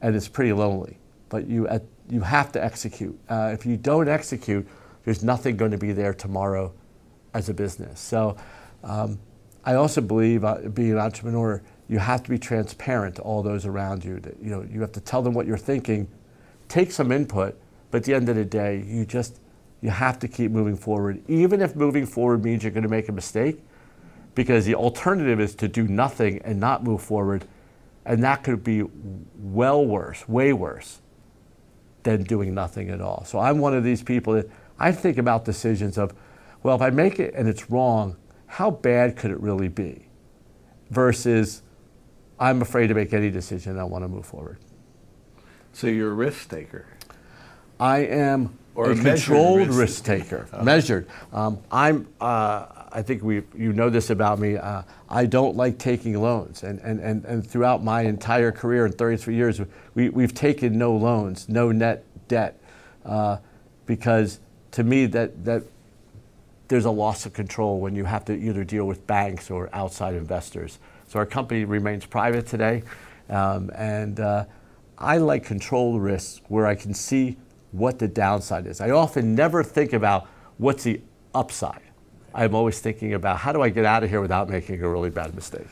and 0.00 0.14
it's 0.14 0.28
pretty 0.28 0.52
lonely. 0.52 0.98
But 1.28 1.46
you 1.46 1.66
at, 1.68 1.82
you 2.08 2.20
have 2.20 2.52
to 2.52 2.64
execute. 2.64 3.18
Uh, 3.28 3.50
if 3.52 3.66
you 3.66 3.76
don't 3.76 4.08
execute, 4.08 4.66
there's 5.04 5.22
nothing 5.22 5.56
going 5.56 5.70
to 5.70 5.78
be 5.78 5.92
there 5.92 6.14
tomorrow 6.14 6.72
as 7.34 7.48
a 7.48 7.54
business. 7.54 8.00
So 8.00 8.36
um, 8.84 9.18
I 9.64 9.74
also 9.74 10.00
believe 10.00 10.44
uh, 10.44 10.68
being 10.72 10.92
an 10.92 10.98
entrepreneur 10.98 11.62
you 11.88 11.98
have 11.98 12.22
to 12.22 12.30
be 12.30 12.38
transparent 12.38 13.16
to 13.16 13.22
all 13.22 13.42
those 13.42 13.64
around 13.66 14.04
you. 14.04 14.20
That, 14.20 14.36
you 14.42 14.50
know, 14.50 14.66
you 14.70 14.80
have 14.82 14.92
to 14.92 15.00
tell 15.00 15.22
them 15.22 15.32
what 15.34 15.46
you're 15.46 15.56
thinking, 15.56 16.08
take 16.68 16.92
some 16.92 17.10
input, 17.10 17.58
but 17.90 17.98
at 17.98 18.04
the 18.04 18.14
end 18.14 18.28
of 18.28 18.36
the 18.36 18.44
day, 18.44 18.84
you 18.86 19.06
just 19.06 19.40
you 19.80 19.90
have 19.90 20.18
to 20.18 20.28
keep 20.28 20.50
moving 20.50 20.76
forward, 20.76 21.22
even 21.28 21.60
if 21.62 21.76
moving 21.76 22.06
forward 22.06 22.44
means 22.44 22.62
you're 22.62 22.72
going 22.72 22.82
to 22.82 22.88
make 22.88 23.08
a 23.08 23.12
mistake. 23.12 23.60
because 24.38 24.64
the 24.64 24.74
alternative 24.76 25.40
is 25.40 25.52
to 25.56 25.66
do 25.66 25.88
nothing 25.88 26.40
and 26.44 26.60
not 26.60 26.84
move 26.84 27.02
forward, 27.02 27.44
and 28.04 28.22
that 28.22 28.44
could 28.44 28.62
be 28.62 28.84
well 29.36 29.84
worse, 29.84 30.28
way 30.28 30.52
worse 30.52 31.00
than 32.04 32.22
doing 32.22 32.54
nothing 32.54 32.88
at 32.88 33.00
all. 33.00 33.24
So 33.24 33.40
I'm 33.40 33.58
one 33.58 33.74
of 33.74 33.82
these 33.82 34.00
people 34.00 34.34
that 34.34 34.48
I 34.78 34.92
think 34.92 35.18
about 35.18 35.44
decisions 35.44 35.98
of, 35.98 36.14
well, 36.62 36.76
if 36.76 36.82
I 36.82 36.90
make 36.90 37.18
it 37.18 37.34
and 37.34 37.48
it's 37.48 37.68
wrong, 37.68 38.16
how 38.46 38.70
bad 38.70 39.16
could 39.16 39.32
it 39.32 39.40
really 39.40 39.66
be? 39.66 40.06
Versus, 40.90 41.62
I'm 42.38 42.62
afraid 42.62 42.86
to 42.86 42.94
make 42.94 43.12
any 43.12 43.30
decision. 43.30 43.76
I 43.76 43.82
want 43.82 44.04
to 44.04 44.08
move 44.08 44.24
forward. 44.24 44.58
So 45.72 45.88
you're 45.88 46.12
a 46.12 46.14
risk 46.14 46.48
taker. 46.48 46.86
I 47.80 48.04
am 48.04 48.56
Or 48.78 48.90
a 48.90 48.92
a 48.92 48.94
controlled 48.94 49.66
risk. 49.66 49.80
risk, 49.80 50.04
taker, 50.04 50.46
measured. 50.62 51.08
Um, 51.32 51.58
I'm. 51.72 52.06
Uh, 52.20 52.66
I 52.92 53.02
think 53.02 53.24
we. 53.24 53.42
You 53.56 53.72
know 53.72 53.90
this 53.90 54.10
about 54.10 54.38
me. 54.38 54.56
Uh, 54.56 54.82
I 55.08 55.26
don't 55.26 55.56
like 55.56 55.78
taking 55.78 56.14
loans, 56.14 56.62
and, 56.62 56.78
and, 56.78 57.00
and, 57.00 57.24
and 57.24 57.44
throughout 57.44 57.82
my 57.82 58.02
entire 58.02 58.52
career 58.52 58.86
in 58.86 58.92
33 58.92 59.34
years, 59.34 59.60
we, 59.96 60.10
we've 60.10 60.32
taken 60.32 60.78
no 60.78 60.94
loans, 60.94 61.48
no 61.48 61.72
net 61.72 62.04
debt, 62.28 62.60
uh, 63.04 63.38
because 63.84 64.38
to 64.70 64.84
me 64.84 65.06
that 65.06 65.44
that 65.44 65.64
there's 66.68 66.84
a 66.84 66.90
loss 66.90 67.26
of 67.26 67.32
control 67.32 67.80
when 67.80 67.96
you 67.96 68.04
have 68.04 68.24
to 68.26 68.32
either 68.32 68.62
deal 68.62 68.84
with 68.84 69.04
banks 69.08 69.50
or 69.50 69.68
outside 69.72 70.14
investors. 70.14 70.78
So 71.08 71.18
our 71.18 71.26
company 71.26 71.64
remains 71.64 72.06
private 72.06 72.46
today, 72.46 72.84
um, 73.28 73.72
and 73.74 74.20
uh, 74.20 74.44
I 74.96 75.16
like 75.16 75.44
controlled 75.44 76.00
risks 76.00 76.42
where 76.46 76.68
I 76.68 76.76
can 76.76 76.94
see 76.94 77.38
what 77.78 77.98
the 77.98 78.08
downside 78.08 78.66
is. 78.66 78.80
I 78.80 78.90
often 78.90 79.34
never 79.34 79.62
think 79.62 79.92
about 79.92 80.26
what's 80.58 80.84
the 80.84 81.00
upside. 81.34 81.80
I'm 82.34 82.54
always 82.54 82.78
thinking 82.80 83.14
about 83.14 83.38
how 83.38 83.52
do 83.52 83.62
I 83.62 83.68
get 83.70 83.84
out 83.84 84.04
of 84.04 84.10
here 84.10 84.20
without 84.20 84.48
making 84.48 84.82
a 84.82 84.88
really 84.88 85.10
bad 85.10 85.34
mistake. 85.34 85.66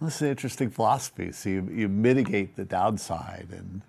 This 0.00 0.16
is 0.16 0.22
an 0.22 0.28
interesting 0.28 0.70
philosophy. 0.70 1.32
So 1.32 1.48
you, 1.48 1.68
you 1.72 1.88
mitigate 1.88 2.54
the 2.56 2.64
downside 2.64 3.48
and 3.50 3.82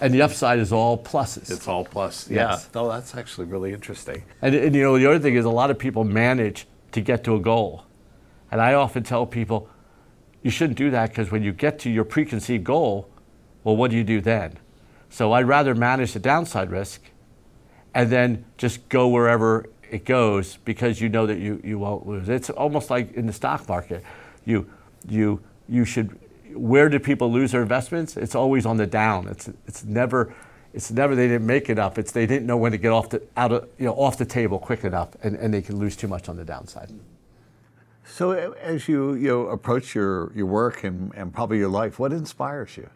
And 0.00 0.14
the 0.14 0.22
upside 0.22 0.58
is 0.58 0.72
all 0.72 0.96
pluses. 0.96 1.50
it's 1.50 1.68
all 1.68 1.84
plus. 1.84 2.28
Yes. 2.30 2.68
Yeah. 2.74 2.80
Oh, 2.80 2.88
that's 2.88 3.14
actually 3.16 3.46
really 3.46 3.72
interesting. 3.72 4.22
And, 4.40 4.54
and 4.54 4.74
you 4.74 4.82
know, 4.82 4.98
the 4.98 5.06
other 5.06 5.18
thing 5.18 5.34
is 5.34 5.44
a 5.44 5.50
lot 5.50 5.70
of 5.70 5.78
people 5.78 6.04
manage 6.04 6.66
to 6.92 7.00
get 7.00 7.24
to 7.24 7.34
a 7.34 7.40
goal. 7.40 7.84
And 8.50 8.60
I 8.60 8.74
often 8.74 9.02
tell 9.02 9.26
people, 9.26 9.68
you 10.42 10.50
shouldn't 10.50 10.78
do 10.78 10.90
that 10.90 11.10
because 11.10 11.30
when 11.30 11.42
you 11.42 11.52
get 11.52 11.78
to 11.80 11.90
your 11.90 12.04
preconceived 12.04 12.64
goal, 12.64 13.08
well, 13.64 13.76
what 13.76 13.90
do 13.90 13.96
you 13.96 14.04
do 14.04 14.20
then? 14.20 14.58
So 15.12 15.32
I'd 15.32 15.46
rather 15.46 15.74
manage 15.74 16.14
the 16.14 16.20
downside 16.20 16.70
risk 16.70 17.02
and 17.92 18.08
then 18.08 18.46
just 18.56 18.88
go 18.88 19.08
wherever 19.08 19.68
it 19.90 20.06
goes 20.06 20.56
because 20.64 21.02
you 21.02 21.10
know 21.10 21.26
that 21.26 21.38
you, 21.38 21.60
you 21.62 21.78
won't 21.78 22.06
lose. 22.06 22.30
It's 22.30 22.48
almost 22.48 22.88
like 22.88 23.12
in 23.12 23.26
the 23.26 23.32
stock 23.34 23.68
market. 23.68 24.02
You, 24.46 24.70
you, 25.06 25.42
you 25.68 25.84
should, 25.84 26.18
where 26.54 26.88
do 26.88 26.98
people 26.98 27.30
lose 27.30 27.52
their 27.52 27.60
investments? 27.60 28.16
It's 28.16 28.34
always 28.34 28.64
on 28.64 28.78
the 28.78 28.86
down. 28.86 29.28
It's, 29.28 29.50
it's 29.66 29.84
never, 29.84 30.34
it's 30.72 30.90
never 30.90 31.14
they 31.14 31.28
didn't 31.28 31.46
make 31.46 31.68
it 31.68 31.78
up. 31.78 31.98
It's 31.98 32.10
they 32.10 32.24
didn't 32.24 32.46
know 32.46 32.56
when 32.56 32.72
to 32.72 32.78
get 32.78 32.90
off 32.90 33.10
the, 33.10 33.22
out 33.36 33.52
of, 33.52 33.68
you 33.78 33.84
know, 33.84 33.92
off 33.92 34.16
the 34.16 34.24
table 34.24 34.58
quick 34.58 34.82
enough 34.82 35.10
and, 35.22 35.36
and 35.36 35.52
they 35.52 35.60
can 35.60 35.76
lose 35.76 35.94
too 35.94 36.08
much 36.08 36.30
on 36.30 36.38
the 36.38 36.44
downside. 36.44 36.90
So 38.06 38.30
as 38.30 38.88
you 38.88 39.12
you 39.12 39.28
know, 39.28 39.48
approach 39.48 39.94
your, 39.94 40.32
your 40.34 40.46
work 40.46 40.84
and, 40.84 41.12
and 41.14 41.34
probably 41.34 41.58
your 41.58 41.68
life, 41.68 41.98
what 41.98 42.14
inspires 42.14 42.78
you? 42.78 42.88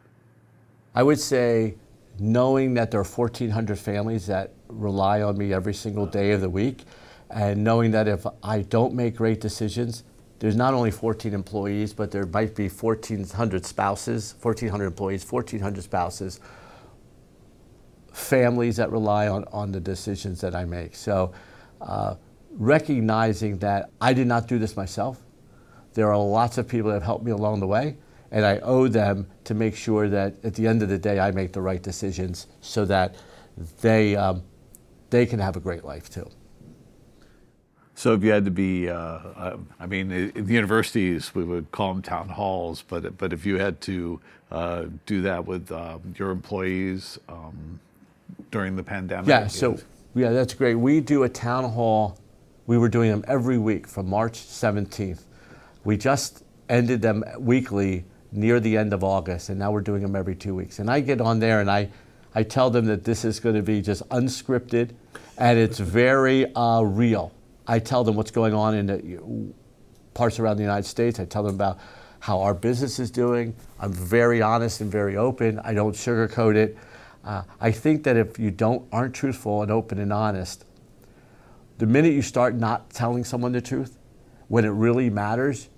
I 0.94 1.02
would 1.02 1.20
say 1.20 1.74
knowing 2.18 2.74
that 2.74 2.90
there 2.90 3.00
are 3.00 3.04
1,400 3.04 3.78
families 3.78 4.26
that 4.26 4.52
rely 4.68 5.22
on 5.22 5.36
me 5.36 5.52
every 5.52 5.74
single 5.74 6.06
day 6.06 6.32
of 6.32 6.40
the 6.40 6.50
week, 6.50 6.84
and 7.30 7.62
knowing 7.62 7.90
that 7.90 8.08
if 8.08 8.26
I 8.42 8.62
don't 8.62 8.94
make 8.94 9.16
great 9.16 9.40
decisions, 9.40 10.04
there's 10.38 10.56
not 10.56 10.74
only 10.74 10.90
14 10.90 11.32
employees, 11.32 11.92
but 11.92 12.10
there 12.10 12.26
might 12.26 12.54
be 12.54 12.68
1,400 12.68 13.64
spouses, 13.64 14.34
1,400 14.42 14.86
employees, 14.86 15.30
1,400 15.30 15.82
spouses, 15.82 16.40
families 18.12 18.76
that 18.76 18.90
rely 18.90 19.28
on, 19.28 19.44
on 19.52 19.72
the 19.72 19.80
decisions 19.80 20.40
that 20.40 20.54
I 20.54 20.64
make. 20.64 20.94
So 20.94 21.32
uh, 21.80 22.16
recognizing 22.50 23.58
that 23.58 23.90
I 24.00 24.12
did 24.12 24.26
not 24.26 24.48
do 24.48 24.58
this 24.58 24.76
myself, 24.76 25.20
there 25.94 26.10
are 26.10 26.18
lots 26.18 26.58
of 26.58 26.68
people 26.68 26.90
that 26.90 26.96
have 26.96 27.02
helped 27.02 27.24
me 27.24 27.30
along 27.30 27.60
the 27.60 27.66
way, 27.66 27.96
and 28.30 28.44
I 28.44 28.58
owe 28.58 28.88
them 28.88 29.28
to 29.44 29.54
make 29.54 29.76
sure 29.76 30.08
that 30.08 30.44
at 30.44 30.54
the 30.54 30.66
end 30.66 30.82
of 30.82 30.88
the 30.88 30.98
day 30.98 31.20
I 31.20 31.30
make 31.30 31.52
the 31.52 31.60
right 31.60 31.82
decisions 31.82 32.46
so 32.60 32.84
that 32.86 33.14
they, 33.80 34.16
um, 34.16 34.42
they 35.10 35.26
can 35.26 35.38
have 35.38 35.56
a 35.56 35.60
great 35.60 35.84
life 35.84 36.10
too. 36.10 36.28
So 37.96 38.12
if 38.12 38.22
you 38.22 38.30
had 38.30 38.44
to 38.44 38.50
be, 38.50 38.90
uh, 38.90 38.94
uh, 38.94 39.56
I 39.80 39.86
mean, 39.86 40.12
in 40.12 40.44
the 40.44 40.52
universities 40.52 41.34
we 41.34 41.44
would 41.44 41.72
call 41.72 41.94
them 41.94 42.02
town 42.02 42.28
halls, 42.28 42.82
but 42.86 43.16
but 43.16 43.32
if 43.32 43.46
you 43.46 43.56
had 43.56 43.80
to 43.82 44.20
uh, 44.50 44.84
do 45.06 45.22
that 45.22 45.46
with 45.46 45.72
um, 45.72 46.14
your 46.18 46.30
employees 46.30 47.18
um, 47.26 47.80
during 48.50 48.76
the 48.76 48.82
pandemic, 48.82 49.28
Yeah, 49.28 49.46
so 49.46 49.78
yeah, 50.14 50.30
that's 50.30 50.52
great. 50.52 50.74
We 50.74 51.00
do 51.00 51.22
a 51.22 51.28
town 51.28 51.64
hall. 51.70 52.18
We 52.66 52.76
were 52.76 52.90
doing 52.90 53.10
them 53.10 53.24
every 53.26 53.56
week 53.56 53.86
from 53.86 54.10
March 54.10 54.40
17th. 54.40 55.22
We 55.84 55.96
just 55.96 56.44
ended 56.68 57.00
them 57.00 57.24
weekly 57.38 58.04
near 58.36 58.60
the 58.60 58.76
end 58.76 58.92
of 58.92 59.02
August, 59.02 59.48
and 59.48 59.58
now 59.58 59.70
we're 59.70 59.80
doing 59.80 60.02
them 60.02 60.14
every 60.14 60.36
two 60.36 60.54
weeks. 60.54 60.78
And 60.78 60.90
I 60.90 61.00
get 61.00 61.20
on 61.20 61.38
there 61.38 61.60
and 61.60 61.70
I, 61.70 61.88
I 62.34 62.42
tell 62.42 62.70
them 62.70 62.86
that 62.86 63.04
this 63.04 63.24
is 63.24 63.40
going 63.40 63.54
to 63.54 63.62
be 63.62 63.80
just 63.80 64.06
unscripted, 64.10 64.90
and 65.38 65.58
it's 65.58 65.78
very 65.78 66.54
uh, 66.54 66.82
real. 66.82 67.32
I 67.66 67.78
tell 67.78 68.04
them 68.04 68.14
what's 68.14 68.30
going 68.30 68.54
on 68.54 68.74
in 68.74 68.86
the 68.86 69.54
parts 70.14 70.38
around 70.38 70.56
the 70.56 70.62
United 70.62 70.86
States. 70.86 71.18
I 71.18 71.24
tell 71.24 71.42
them 71.42 71.54
about 71.54 71.78
how 72.20 72.40
our 72.42 72.54
business 72.54 72.98
is 72.98 73.10
doing. 73.10 73.54
I'm 73.80 73.92
very 73.92 74.42
honest 74.42 74.80
and 74.80 74.90
very 74.90 75.16
open. 75.16 75.58
I 75.60 75.74
don't 75.74 75.94
sugarcoat 75.94 76.56
it. 76.56 76.76
Uh, 77.24 77.42
I 77.60 77.72
think 77.72 78.04
that 78.04 78.16
if 78.16 78.38
you 78.38 78.50
don't 78.50 78.86
aren't 78.92 79.14
truthful 79.14 79.62
and 79.62 79.70
open 79.70 79.98
and 79.98 80.12
honest, 80.12 80.64
the 81.78 81.86
minute 81.86 82.12
you 82.12 82.22
start 82.22 82.54
not 82.54 82.90
telling 82.90 83.24
someone 83.24 83.52
the 83.52 83.60
truth, 83.60 83.98
when 84.48 84.64
it 84.64 84.70
really 84.70 85.10
matters, 85.10 85.68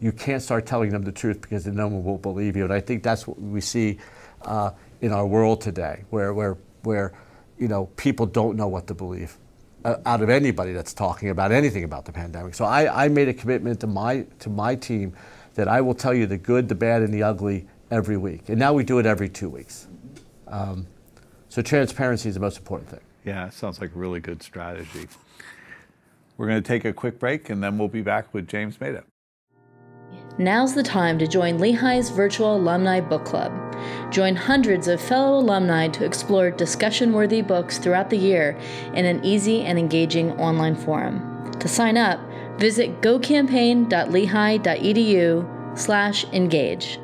you 0.00 0.12
can't 0.12 0.42
start 0.42 0.66
telling 0.66 0.90
them 0.90 1.02
the 1.02 1.12
truth 1.12 1.40
because 1.40 1.66
no 1.66 1.88
one 1.88 2.04
will 2.04 2.18
believe 2.18 2.56
you. 2.56 2.64
And 2.64 2.72
I 2.72 2.80
think 2.80 3.02
that's 3.02 3.26
what 3.26 3.40
we 3.40 3.60
see 3.60 3.98
uh, 4.42 4.70
in 5.00 5.12
our 5.12 5.26
world 5.26 5.60
today, 5.60 6.04
where, 6.10 6.34
where, 6.34 6.56
where 6.82 7.12
you 7.58 7.68
know, 7.68 7.86
people 7.96 8.26
don't 8.26 8.56
know 8.56 8.68
what 8.68 8.86
to 8.88 8.94
believe 8.94 9.38
uh, 9.84 9.96
out 10.04 10.22
of 10.22 10.28
anybody 10.28 10.72
that's 10.72 10.92
talking 10.92 11.30
about 11.30 11.52
anything 11.52 11.84
about 11.84 12.04
the 12.04 12.12
pandemic. 12.12 12.54
So 12.54 12.64
I, 12.64 13.04
I 13.04 13.08
made 13.08 13.28
a 13.28 13.34
commitment 13.34 13.80
to 13.80 13.86
my, 13.86 14.26
to 14.40 14.50
my 14.50 14.74
team 14.74 15.14
that 15.54 15.68
I 15.68 15.80
will 15.80 15.94
tell 15.94 16.12
you 16.12 16.26
the 16.26 16.36
good, 16.36 16.68
the 16.68 16.74
bad, 16.74 17.02
and 17.02 17.12
the 17.12 17.22
ugly 17.22 17.66
every 17.90 18.18
week. 18.18 18.48
And 18.48 18.58
now 18.58 18.74
we 18.74 18.84
do 18.84 18.98
it 18.98 19.06
every 19.06 19.28
two 19.28 19.48
weeks. 19.48 19.86
Um, 20.48 20.86
so 21.48 21.62
transparency 21.62 22.28
is 22.28 22.34
the 22.34 22.40
most 22.40 22.58
important 22.58 22.90
thing. 22.90 23.00
yeah, 23.24 23.48
sounds 23.48 23.80
like 23.80 23.94
a 23.94 23.98
really 23.98 24.20
good 24.20 24.42
strategy. 24.42 25.08
We're 26.36 26.46
going 26.46 26.62
to 26.62 26.68
take 26.68 26.84
a 26.84 26.92
quick 26.92 27.18
break, 27.18 27.48
and 27.48 27.62
then 27.62 27.78
we'll 27.78 27.88
be 27.88 28.02
back 28.02 28.34
with 28.34 28.46
James 28.46 28.78
Maida. 28.80 29.04
Now's 30.38 30.74
the 30.74 30.82
time 30.82 31.18
to 31.18 31.26
join 31.26 31.58
Lehigh's 31.58 32.10
virtual 32.10 32.56
alumni 32.56 33.00
book 33.00 33.24
club. 33.24 33.54
Join 34.10 34.36
hundreds 34.36 34.86
of 34.86 35.00
fellow 35.00 35.38
alumni 35.38 35.88
to 35.88 36.04
explore 36.04 36.50
discussion 36.50 37.14
worthy 37.14 37.40
books 37.40 37.78
throughout 37.78 38.10
the 38.10 38.18
year 38.18 38.58
in 38.92 39.06
an 39.06 39.24
easy 39.24 39.62
and 39.62 39.78
engaging 39.78 40.32
online 40.32 40.74
forum. 40.74 41.50
To 41.58 41.68
sign 41.68 41.96
up, 41.96 42.20
visit 42.58 43.00
gocampaign.lehigh.edu 43.00 45.78
slash 45.78 46.24
engage. 46.32 46.98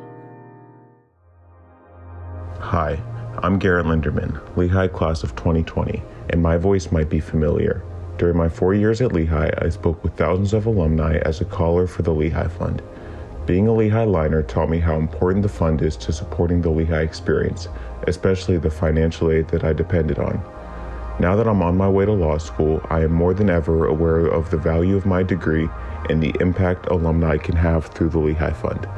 Hi, 2.58 3.02
I'm 3.42 3.58
Garrett 3.58 3.86
Linderman, 3.86 4.56
Lehigh 4.58 4.88
class 4.88 5.22
of 5.22 5.34
2020, 5.36 6.02
and 6.28 6.42
my 6.42 6.58
voice 6.58 6.92
might 6.92 7.08
be 7.08 7.20
familiar. 7.20 7.82
During 8.18 8.36
my 8.36 8.50
four 8.50 8.74
years 8.74 9.00
at 9.00 9.12
Lehigh, 9.12 9.52
I 9.62 9.70
spoke 9.70 10.04
with 10.04 10.18
thousands 10.18 10.52
of 10.52 10.66
alumni 10.66 11.16
as 11.24 11.40
a 11.40 11.46
caller 11.46 11.86
for 11.86 12.02
the 12.02 12.12
Lehigh 12.12 12.48
Fund. 12.48 12.82
Being 13.44 13.66
a 13.66 13.74
Lehigh 13.74 14.04
Liner 14.04 14.42
taught 14.42 14.70
me 14.70 14.78
how 14.78 14.96
important 14.96 15.42
the 15.42 15.48
fund 15.48 15.82
is 15.82 15.96
to 15.96 16.12
supporting 16.12 16.62
the 16.62 16.70
Lehigh 16.70 17.02
experience, 17.02 17.68
especially 18.06 18.56
the 18.56 18.70
financial 18.70 19.32
aid 19.32 19.48
that 19.48 19.64
I 19.64 19.72
depended 19.72 20.20
on. 20.20 20.40
Now 21.18 21.34
that 21.34 21.48
I'm 21.48 21.60
on 21.60 21.76
my 21.76 21.88
way 21.88 22.04
to 22.04 22.12
law 22.12 22.38
school, 22.38 22.80
I 22.88 23.00
am 23.00 23.12
more 23.12 23.34
than 23.34 23.50
ever 23.50 23.86
aware 23.86 24.26
of 24.26 24.50
the 24.50 24.56
value 24.56 24.96
of 24.96 25.06
my 25.06 25.22
degree 25.24 25.68
and 26.08 26.22
the 26.22 26.34
impact 26.40 26.86
alumni 26.86 27.36
can 27.36 27.56
have 27.56 27.86
through 27.86 28.10
the 28.10 28.18
Lehigh 28.18 28.52
Fund. 28.52 28.88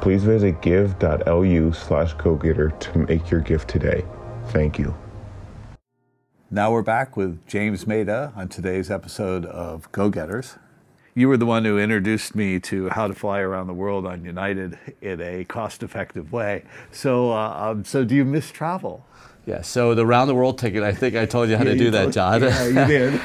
Please 0.00 0.24
visit 0.24 0.60
give.lu 0.60 1.72
slash 1.72 2.12
go-getter 2.14 2.70
to 2.70 2.98
make 2.98 3.30
your 3.30 3.40
gift 3.40 3.68
today. 3.68 4.04
Thank 4.48 4.78
you. 4.78 4.94
Now 6.50 6.70
we're 6.70 6.82
back 6.82 7.16
with 7.16 7.46
James 7.46 7.86
Maida 7.86 8.32
on 8.36 8.48
today's 8.48 8.90
episode 8.90 9.46
of 9.46 9.90
Go 9.92 10.10
Getters. 10.10 10.56
You 11.16 11.28
were 11.28 11.36
the 11.36 11.46
one 11.46 11.64
who 11.64 11.78
introduced 11.78 12.34
me 12.34 12.58
to 12.60 12.88
how 12.88 13.06
to 13.06 13.14
fly 13.14 13.38
around 13.38 13.68
the 13.68 13.72
world 13.74 14.04
on 14.04 14.24
United 14.24 14.76
in 15.00 15.20
a 15.20 15.44
cost-effective 15.44 16.32
way. 16.32 16.64
So, 16.90 17.30
uh, 17.30 17.70
um, 17.70 17.84
so 17.84 18.04
do 18.04 18.16
you 18.16 18.24
miss 18.24 18.50
travel? 18.50 19.06
Yeah, 19.46 19.62
so 19.62 19.94
the 19.94 20.04
round 20.04 20.28
the 20.28 20.34
world 20.34 20.58
ticket, 20.58 20.82
I 20.82 20.92
think 20.92 21.14
I 21.14 21.24
told 21.26 21.50
you 21.50 21.56
how 21.56 21.62
Yeah, 21.64 21.72
to 21.72 21.78
do 21.78 21.90
that, 21.92 22.12
John. 22.12 22.42
yeah, 22.42 22.66
you 22.66 22.84
did. 22.86 23.20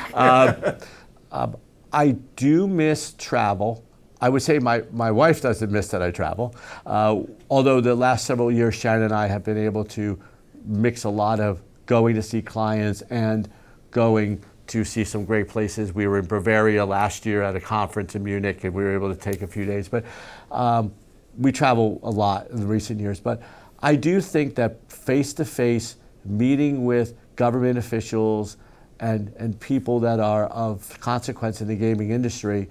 I 1.92 2.12
do 2.36 2.68
miss 2.68 3.14
travel. 3.18 3.84
I 4.22 4.30
would 4.30 4.44
say 4.44 4.60
my, 4.60 4.84
my 4.92 5.10
wife 5.10 5.42
doesn't 5.42 5.72
miss 5.72 5.88
that 5.88 6.04
I 6.04 6.12
travel. 6.12 6.54
Uh, 6.86 7.22
although 7.50 7.82
the 7.82 7.96
last 7.96 8.26
several 8.26 8.52
years, 8.52 8.76
Sharon 8.76 9.02
and 9.02 9.14
I 9.14 9.28
have 9.28 9.44
been 9.44 9.58
able 9.58 9.86
to 9.86 10.20
mix 10.66 11.06
a 11.06 11.10
lot 11.10 11.40
of 11.40 11.64
going 11.88 12.14
to 12.16 12.22
see 12.22 12.44
clients 12.44 13.02
and 13.04 13.50
going 13.90 14.44
to 14.70 14.84
see 14.84 15.04
some 15.04 15.26
great 15.26 15.48
places. 15.48 15.94
We 15.94 16.08
were 16.08 16.20
in 16.20 16.26
Bavaria 16.26 16.86
last 16.86 17.26
year 17.26 17.44
at 17.44 17.56
a 17.56 17.60
conference 17.60 18.16
in 18.16 18.24
Munich, 18.24 18.64
and 18.64 18.74
we 18.74 18.84
were 18.84 18.94
able 18.94 19.14
to 19.14 19.20
take 19.20 19.42
a 19.42 19.48
few 19.48 19.66
days. 19.66 19.90
But 19.90 20.06
um, 20.52 20.94
we 21.38 21.52
travel 21.52 22.00
a 22.04 22.10
lot 22.10 22.50
in 22.52 22.68
recent 22.68 23.00
years. 23.00 23.20
But 23.20 23.42
I 23.82 23.96
do 23.96 24.22
think 24.22 24.56
that 24.56 24.92
face 24.92 25.34
to 25.34 25.46
face 25.46 25.96
meeting 26.26 26.86
with 26.86 27.16
government 27.36 27.78
officials 27.78 28.58
and, 29.00 29.34
and 29.38 29.60
people 29.60 30.00
that 30.02 30.20
are 30.20 30.46
of 30.48 31.00
consequence 31.00 31.62
in 31.62 31.68
the 31.68 31.76
gaming 31.76 32.12
industry 32.12 32.70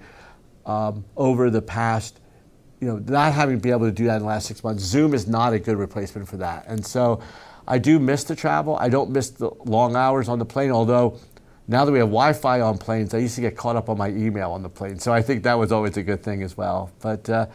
um, 0.65 1.03
over 1.17 1.49
the 1.49 1.61
past, 1.61 2.19
you 2.79 2.87
know, 2.87 2.97
not 2.97 3.33
having 3.33 3.59
been 3.59 3.71
able 3.71 3.87
to 3.87 3.91
do 3.91 4.05
that 4.05 4.17
in 4.17 4.21
the 4.21 4.27
last 4.27 4.47
six 4.47 4.63
months, 4.63 4.83
Zoom 4.83 5.13
is 5.13 5.27
not 5.27 5.53
a 5.53 5.59
good 5.59 5.77
replacement 5.77 6.27
for 6.27 6.37
that. 6.37 6.65
And 6.67 6.85
so 6.85 7.21
I 7.67 7.77
do 7.77 7.99
miss 7.99 8.23
the 8.23 8.35
travel. 8.35 8.75
I 8.77 8.89
don't 8.89 9.11
miss 9.11 9.29
the 9.29 9.51
long 9.65 9.95
hours 9.95 10.27
on 10.29 10.39
the 10.39 10.45
plane, 10.45 10.71
although 10.71 11.19
now 11.69 11.85
that 11.85 11.91
we 11.91 11.99
have 11.99 12.07
Wi-Fi 12.07 12.61
on 12.61 12.77
planes, 12.77 13.13
I 13.13 13.19
used 13.19 13.35
to 13.35 13.41
get 13.41 13.55
caught 13.55 13.75
up 13.75 13.89
on 13.89 13.97
my 13.97 14.09
email 14.09 14.51
on 14.51 14.63
the 14.63 14.69
plane. 14.69 14.99
So 14.99 15.13
I 15.13 15.21
think 15.21 15.43
that 15.43 15.53
was 15.53 15.71
always 15.71 15.95
a 15.97 16.03
good 16.03 16.23
thing 16.23 16.43
as 16.43 16.57
well. 16.57 16.91
But 16.99 17.29
uh, 17.29 17.45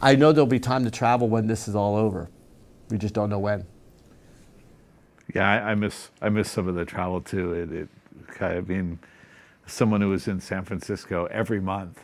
I 0.00 0.16
know 0.16 0.32
there'll 0.32 0.46
be 0.46 0.58
time 0.58 0.84
to 0.84 0.90
travel 0.90 1.28
when 1.28 1.46
this 1.46 1.68
is 1.68 1.76
all 1.76 1.94
over. 1.94 2.30
We 2.88 2.98
just 2.98 3.14
don't 3.14 3.30
know 3.30 3.38
when. 3.38 3.66
Yeah, 5.34 5.48
I, 5.48 5.70
I 5.70 5.74
miss 5.76 6.08
I 6.20 6.28
miss 6.28 6.50
some 6.50 6.66
of 6.66 6.74
the 6.74 6.84
travel 6.84 7.20
too. 7.20 7.52
It, 7.52 7.72
it 7.72 7.88
kind 8.28 8.58
of 8.58 8.66
being 8.66 8.98
someone 9.66 10.00
who 10.00 10.08
was 10.08 10.26
in 10.26 10.40
San 10.40 10.64
Francisco 10.64 11.26
every 11.26 11.60
month 11.60 12.00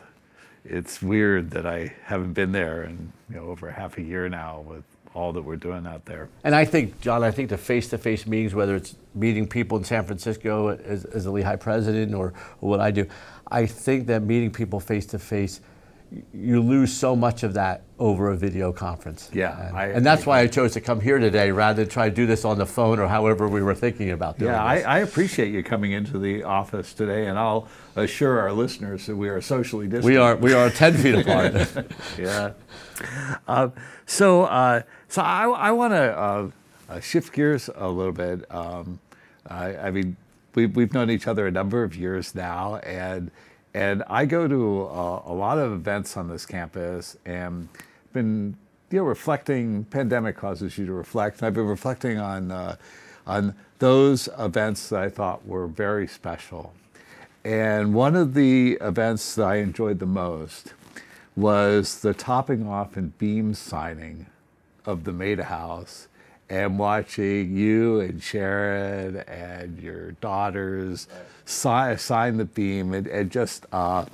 it's 0.69 1.01
weird 1.01 1.51
that 1.51 1.65
I 1.65 1.93
haven't 2.03 2.33
been 2.33 2.51
there 2.51 2.83
in 2.83 3.13
you 3.29 3.37
know 3.37 3.45
over 3.45 3.71
half 3.71 3.97
a 3.97 4.01
year 4.01 4.27
now 4.29 4.61
with 4.61 4.83
all 5.17 5.33
that 5.33 5.41
we're 5.41 5.55
doing 5.55 5.87
out 5.87 6.05
there. 6.05 6.29
And 6.43 6.53
I 6.53 6.63
think, 6.63 7.01
John, 7.01 7.23
I 7.23 7.31
think 7.31 7.49
the 7.49 7.57
face-to-face 7.57 8.27
meetings, 8.27 8.53
whether 8.53 8.75
it's 8.75 8.95
meeting 9.15 9.47
people 9.47 9.77
in 9.77 9.83
San 9.83 10.05
Francisco 10.05 10.67
as, 10.67 11.05
as 11.05 11.25
a 11.25 11.31
Lehigh 11.31 11.55
president 11.55 12.13
or, 12.13 12.33
or 12.61 12.69
what 12.69 12.79
I 12.79 12.91
do, 12.91 13.07
I 13.51 13.65
think 13.65 14.05
that 14.07 14.21
meeting 14.21 14.51
people 14.51 14.79
face-to-face 14.79 15.61
you 16.33 16.61
lose 16.61 16.95
so 16.95 17.15
much 17.15 17.43
of 17.43 17.53
that 17.55 17.83
over 17.99 18.29
a 18.29 18.37
video 18.37 18.71
conference. 18.71 19.29
Yeah, 19.33 19.67
and, 19.67 19.77
I, 19.77 19.85
and 19.87 20.05
that's 20.05 20.25
why 20.25 20.39
I 20.39 20.47
chose 20.47 20.73
to 20.73 20.81
come 20.81 21.01
here 21.01 21.19
today 21.19 21.51
rather 21.51 21.83
than 21.83 21.89
try 21.89 22.09
to 22.09 22.15
do 22.15 22.25
this 22.25 22.45
on 22.45 22.57
the 22.57 22.65
phone 22.65 22.99
or 22.99 23.07
however 23.07 23.47
we 23.47 23.61
were 23.61 23.75
thinking 23.75 24.11
about 24.11 24.39
doing 24.39 24.51
yeah, 24.51 24.63
I. 24.63 24.79
I, 24.79 24.99
appreciate 24.99 25.51
you 25.51 25.63
coming 25.63 25.91
into 25.91 26.17
the 26.17 26.43
office 26.43 26.93
today, 26.93 27.27
and 27.27 27.37
I'll 27.37 27.67
assure 27.95 28.39
our 28.39 28.53
listeners 28.53 29.05
that 29.07 29.15
we 29.15 29.27
are 29.27 29.41
socially 29.41 29.87
distant. 29.87 30.05
We 30.05 30.17
are 30.17 30.35
we 30.35 30.53
are 30.53 30.69
ten 30.69 30.93
feet 30.93 31.15
apart. 31.15 31.53
yeah. 32.17 32.51
Uh, 33.47 33.69
so 34.05 34.43
uh, 34.43 34.83
so 35.09 35.21
I, 35.21 35.47
I 35.49 35.71
want 35.71 35.93
to 35.93 36.17
uh, 36.17 36.49
uh, 36.89 36.99
shift 36.99 37.33
gears 37.33 37.69
a 37.75 37.89
little 37.89 38.13
bit. 38.13 38.49
Um, 38.53 38.99
I, 39.47 39.75
I 39.77 39.91
mean, 39.91 40.17
we, 40.55 40.65
we've 40.65 40.93
known 40.93 41.09
each 41.09 41.27
other 41.27 41.47
a 41.47 41.51
number 41.51 41.83
of 41.83 41.95
years 41.95 42.33
now, 42.33 42.77
and 42.77 43.31
and 43.77 44.03
I 44.07 44.25
go 44.25 44.47
to 44.47 44.81
a, 44.81 45.21
a 45.27 45.35
lot 45.35 45.59
of 45.59 45.71
events 45.71 46.17
on 46.17 46.29
this 46.29 46.47
campus 46.47 47.15
and 47.27 47.69
been 48.11 48.57
you 48.89 48.97
know 48.97 49.03
reflecting. 49.03 49.83
Pandemic 49.85 50.35
causes 50.35 50.79
you 50.79 50.87
to 50.87 50.93
reflect. 50.93 51.43
I've 51.43 51.53
been 51.53 51.67
reflecting 51.67 52.17
on 52.17 52.49
uh, 52.49 52.77
on 53.27 53.53
those 53.77 54.29
events 54.39 54.89
that 54.89 55.03
I 55.03 55.09
thought 55.09 55.45
were 55.45 55.67
very 55.67 56.07
special. 56.07 56.73
And 57.45 57.93
one 57.93 58.15
of 58.15 58.33
the 58.33 58.79
events 58.81 59.35
that 59.35 59.45
I 59.45 59.57
enjoyed 59.57 59.99
the 59.99 60.07
most 60.07 60.73
was 61.35 62.01
the 62.01 62.15
topping 62.15 62.67
off 62.67 62.97
and 62.97 63.15
beam 63.19 63.53
signing 63.53 64.25
of 64.87 65.03
the 65.03 65.13
Maida 65.13 65.43
House 65.43 66.07
and 66.49 66.79
watching 66.79 67.55
you 67.55 67.99
and 67.99 68.21
Sharon 68.21 69.17
and 69.17 69.79
your 69.81 70.11
daughters 70.13 71.07
sign, 71.45 71.97
sign 71.97 72.37
the 72.37 72.45
beam 72.45 72.93
and, 72.93 73.07
and 73.07 73.31
just. 73.31 73.65
Uh, 73.71 74.05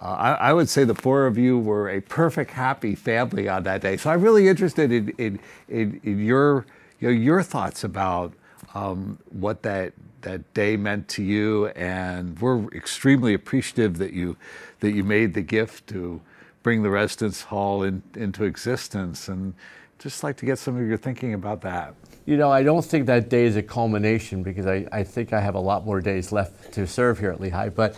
uh, 0.00 0.06
I, 0.18 0.32
I, 0.32 0.52
would 0.54 0.70
say 0.70 0.84
the 0.84 0.94
four 0.94 1.26
of 1.26 1.36
you 1.36 1.58
were 1.58 1.90
a 1.90 2.00
perfect, 2.00 2.52
happy 2.52 2.94
family 2.94 3.48
on 3.50 3.64
that 3.64 3.82
day. 3.82 3.98
So 3.98 4.08
I'm 4.08 4.22
really 4.22 4.48
interested 4.48 4.90
in, 4.90 5.10
in, 5.18 5.38
in, 5.68 6.00
in 6.02 6.24
your, 6.24 6.64
you 7.00 7.08
know, 7.08 7.14
your 7.14 7.42
thoughts 7.42 7.84
about 7.84 8.32
um, 8.72 9.18
what 9.28 9.62
that, 9.62 9.92
that 10.22 10.54
day 10.54 10.78
meant 10.78 11.08
to 11.08 11.22
you. 11.22 11.66
And 11.68 12.38
we're 12.40 12.66
extremely 12.68 13.34
appreciative 13.34 13.98
that 13.98 14.14
you, 14.14 14.38
that 14.80 14.92
you 14.92 15.04
made 15.04 15.34
the 15.34 15.42
gift 15.42 15.86
to 15.88 16.22
bring 16.62 16.82
the 16.82 16.90
residence 16.90 17.42
hall 17.42 17.82
in, 17.82 18.02
into 18.14 18.44
existence. 18.44 19.28
And 19.28 19.52
just 20.00 20.24
like 20.24 20.36
to 20.38 20.46
get 20.46 20.58
some 20.58 20.76
of 20.76 20.88
your 20.88 20.96
thinking 20.96 21.34
about 21.34 21.60
that. 21.60 21.94
You 22.24 22.36
know, 22.38 22.50
I 22.50 22.62
don't 22.62 22.84
think 22.84 23.06
that 23.06 23.28
day 23.28 23.44
is 23.44 23.56
a 23.56 23.62
culmination 23.62 24.42
because 24.42 24.66
I, 24.66 24.86
I 24.90 25.04
think 25.04 25.32
I 25.32 25.40
have 25.40 25.54
a 25.54 25.60
lot 25.60 25.84
more 25.84 26.00
days 26.00 26.32
left 26.32 26.72
to 26.72 26.86
serve 26.86 27.18
here 27.18 27.30
at 27.30 27.40
Lehigh. 27.40 27.68
But, 27.68 27.96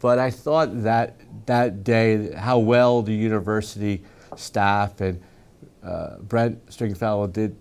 but 0.00 0.18
I 0.18 0.30
thought 0.30 0.82
that 0.82 1.16
that 1.46 1.84
day, 1.84 2.32
how 2.32 2.58
well 2.58 3.02
the 3.02 3.14
university 3.14 4.02
staff 4.36 5.00
and 5.00 5.22
uh, 5.84 6.16
Brent 6.18 6.72
Stringfellow 6.72 7.28
did 7.28 7.56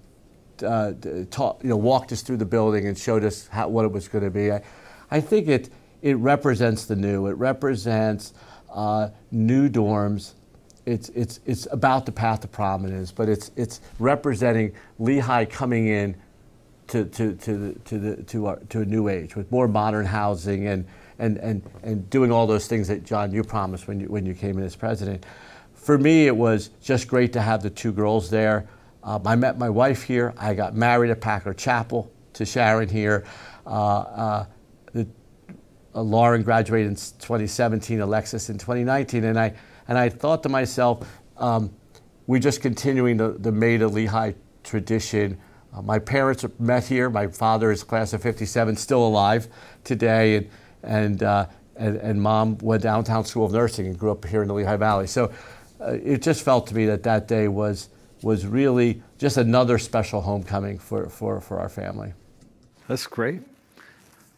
uh, 0.66 0.94
talk, 1.30 1.62
you 1.62 1.70
know, 1.70 1.78
walked 1.78 2.12
us 2.12 2.22
through 2.22 2.38
the 2.38 2.46
building 2.46 2.88
and 2.88 2.98
showed 2.98 3.24
us 3.24 3.48
how, 3.48 3.68
what 3.68 3.86
it 3.86 3.92
was 3.92 4.08
going 4.08 4.24
to 4.24 4.32
be. 4.32 4.52
I, 4.52 4.64
I 5.12 5.22
think 5.22 5.48
it, 5.48 5.70
it 6.02 6.18
represents 6.18 6.86
the 6.86 6.96
new. 6.96 7.28
It 7.28 7.34
represents 7.34 8.34
uh, 8.72 9.10
new 9.32 9.70
dorms 9.70 10.34
it's, 10.86 11.10
it's, 11.10 11.40
it's 11.46 11.68
about 11.72 12.06
the 12.06 12.12
path 12.12 12.42
to 12.42 12.48
prominence, 12.48 13.12
but 13.12 13.30
it's, 13.30 13.52
it's 13.56 13.82
representing 14.00 14.74
Lehigh 15.00 15.46
coming 15.46 15.88
in 15.88 16.16
to, 16.88 17.06
to, 17.06 17.36
to, 17.36 17.58
the, 17.58 17.80
to, 17.80 17.98
the, 17.98 18.24
to, 18.24 18.46
our, 18.48 18.56
to 18.70 18.82
a 18.82 18.86
new 18.86 19.08
age 19.08 19.36
with 19.36 19.52
more 19.52 19.68
modern 19.68 20.06
housing 20.06 20.68
and, 20.68 20.86
and, 21.20 21.38
and, 21.38 21.64
and 21.84 22.10
doing 22.10 22.32
all 22.32 22.46
those 22.46 22.68
things 22.68 22.88
that, 22.90 23.04
John, 23.04 23.32
you 23.32 23.44
promised 23.44 23.88
when 23.88 24.00
you, 24.00 24.08
when 24.08 24.26
you 24.26 24.34
came 24.34 24.58
in 24.58 24.66
as 24.66 24.76
president. 24.76 25.26
For 25.74 25.98
me, 25.98 26.28
it 26.28 26.36
was 26.36 26.70
just 26.82 27.08
great 27.08 27.34
to 27.34 27.42
have 27.42 27.64
the 27.64 27.70
two 27.70 27.92
girls 27.92 28.30
there. 28.30 28.68
Um, 29.04 29.26
I 29.26 29.36
met 29.36 29.58
my 29.58 29.70
wife 29.70 30.04
here. 30.04 30.34
I 30.38 30.54
got 30.54 30.76
married 30.76 31.12
at 31.12 31.22
Packer 31.22 31.54
Chapel 31.54 32.12
to 32.34 32.46
Sharon 32.46 32.90
here. 32.90 33.26
Uh, 33.66 34.00
uh, 34.00 34.46
the, 34.94 35.08
Lauren 36.02 36.44
graduated 36.44 36.88
in 36.88 36.96
2017, 36.96 38.00
Alexis 38.02 38.50
in 38.50 38.58
2019, 38.58 39.24
and 39.24 39.40
I, 39.40 39.54
and 39.88 39.98
I 39.98 40.10
thought 40.10 40.44
to 40.44 40.50
myself, 40.50 41.08
um, 41.38 41.74
we're 42.28 42.40
just 42.40 42.62
continuing 42.62 43.18
the, 43.18 43.30
the 43.32 43.52
Maida 43.52 43.88
Lehigh 43.88 44.34
tradition. 44.64 45.38
Uh, 45.74 45.82
my 45.82 46.00
parents 46.00 46.46
met 46.60 46.86
here. 46.86 47.10
My 47.10 47.28
father 47.28 47.72
is 47.72 47.84
class 47.84 48.14
of 48.14 48.22
57, 48.22 48.76
still 48.76 49.06
alive 49.06 49.48
today, 49.84 50.38
and, 50.38 50.50
and, 50.84 51.24
uh, 51.24 51.48
and, 51.76 51.98
and, 51.98 52.22
mom 52.22 52.58
went 52.60 52.84
downtown 52.84 53.26
school 53.26 53.46
of 53.46 53.52
nursing 53.52 53.88
and 53.88 53.98
grew 53.98 54.12
up 54.12 54.26
here 54.26 54.42
in 54.42 54.48
the 54.48 54.54
Lehigh 54.54 54.78
Valley. 54.78 55.08
So 55.08 55.32
uh, 55.82 55.98
it 56.04 56.22
just 56.22 56.44
felt 56.44 56.68
to 56.68 56.76
me 56.76 56.86
that 56.86 57.04
that 57.04 57.28
day 57.28 57.48
was, 57.48 57.90
was 58.22 58.46
really 58.46 59.02
just 59.18 59.38
another 59.38 59.78
special 59.78 60.22
homecoming 60.22 60.80
for, 60.80 61.10
for, 61.10 61.42
for 61.42 61.60
our 61.60 61.70
family. 61.70 62.14
That's 62.88 63.08
great. 63.08 63.42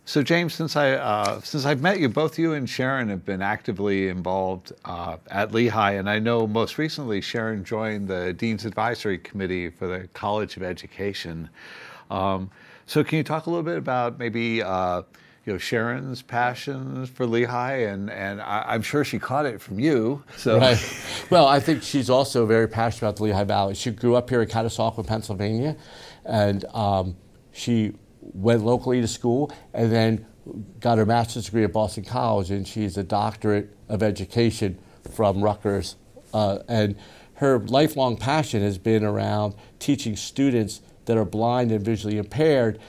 So 0.07 0.21
James, 0.21 0.53
since 0.53 0.75
I 0.75 0.91
uh, 0.91 1.41
since 1.41 1.65
I've 1.65 1.81
met 1.81 1.99
you, 1.99 2.09
both 2.09 2.37
you 2.37 2.53
and 2.53 2.69
Sharon 2.69 3.09
have 3.09 3.25
been 3.25 3.41
actively 3.41 4.07
involved 4.07 4.71
uh, 4.85 5.17
at 5.31 5.51
Lehigh, 5.51 5.93
and 5.93 6.07
I 6.07 6.19
know 6.19 6.45
most 6.45 6.77
recently 6.77 7.21
Sharon 7.21 7.63
joined 7.65 8.07
the 8.07 8.31
Dean's 8.31 8.65
Advisory 8.65 9.17
Committee 9.17 9.71
for 9.71 9.87
the 9.87 10.07
College 10.13 10.57
of 10.57 10.63
Education. 10.63 11.49
Um, 12.11 12.51
so 12.85 13.03
can 13.03 13.17
you 13.17 13.23
talk 13.23 13.47
a 13.47 13.49
little 13.49 13.63
bit 13.63 13.79
about 13.79 14.19
maybe 14.19 14.61
uh, 14.61 15.01
you 15.43 15.53
know 15.53 15.57
Sharon's 15.57 16.21
passions 16.21 17.09
for 17.09 17.25
Lehigh, 17.25 17.87
and 17.87 18.11
and 18.11 18.39
I, 18.41 18.75
am 18.75 18.83
sure 18.83 19.03
she 19.03 19.17
caught 19.17 19.47
it 19.47 19.59
from 19.59 19.79
you. 19.79 20.23
So 20.37 20.59
right. 20.59 20.77
well, 21.31 21.47
I 21.47 21.59
think 21.59 21.81
she's 21.81 22.11
also 22.11 22.45
very 22.45 22.67
passionate 22.67 23.09
about 23.09 23.15
the 23.15 23.23
Lehigh 23.23 23.43
Valley. 23.43 23.73
She 23.73 23.89
grew 23.89 24.15
up 24.15 24.29
here 24.29 24.43
in 24.43 24.49
Catasauqua, 24.49 25.07
Pennsylvania, 25.07 25.75
and 26.25 26.63
um, 26.65 27.15
she 27.51 27.93
went 28.33 28.63
locally 28.63 29.01
to 29.01 29.07
school, 29.07 29.51
and 29.73 29.91
then 29.91 30.25
got 30.79 30.97
her 30.97 31.05
master's 31.05 31.45
degree 31.45 31.63
at 31.63 31.73
Boston 31.73 32.03
College, 32.03 32.51
and 32.51 32.67
she's 32.67 32.97
a 32.97 33.03
doctorate 33.03 33.75
of 33.89 34.03
education 34.03 34.79
from 35.13 35.43
Rutgers. 35.43 35.95
Uh, 36.33 36.59
and 36.67 36.95
her 37.35 37.59
lifelong 37.59 38.17
passion 38.17 38.61
has 38.61 38.77
been 38.77 39.03
around 39.03 39.55
teaching 39.79 40.15
students 40.15 40.81
that 41.05 41.17
are 41.17 41.25
blind 41.25 41.71
and 41.71 41.83
visually 41.83 42.17
impaired, 42.17 42.79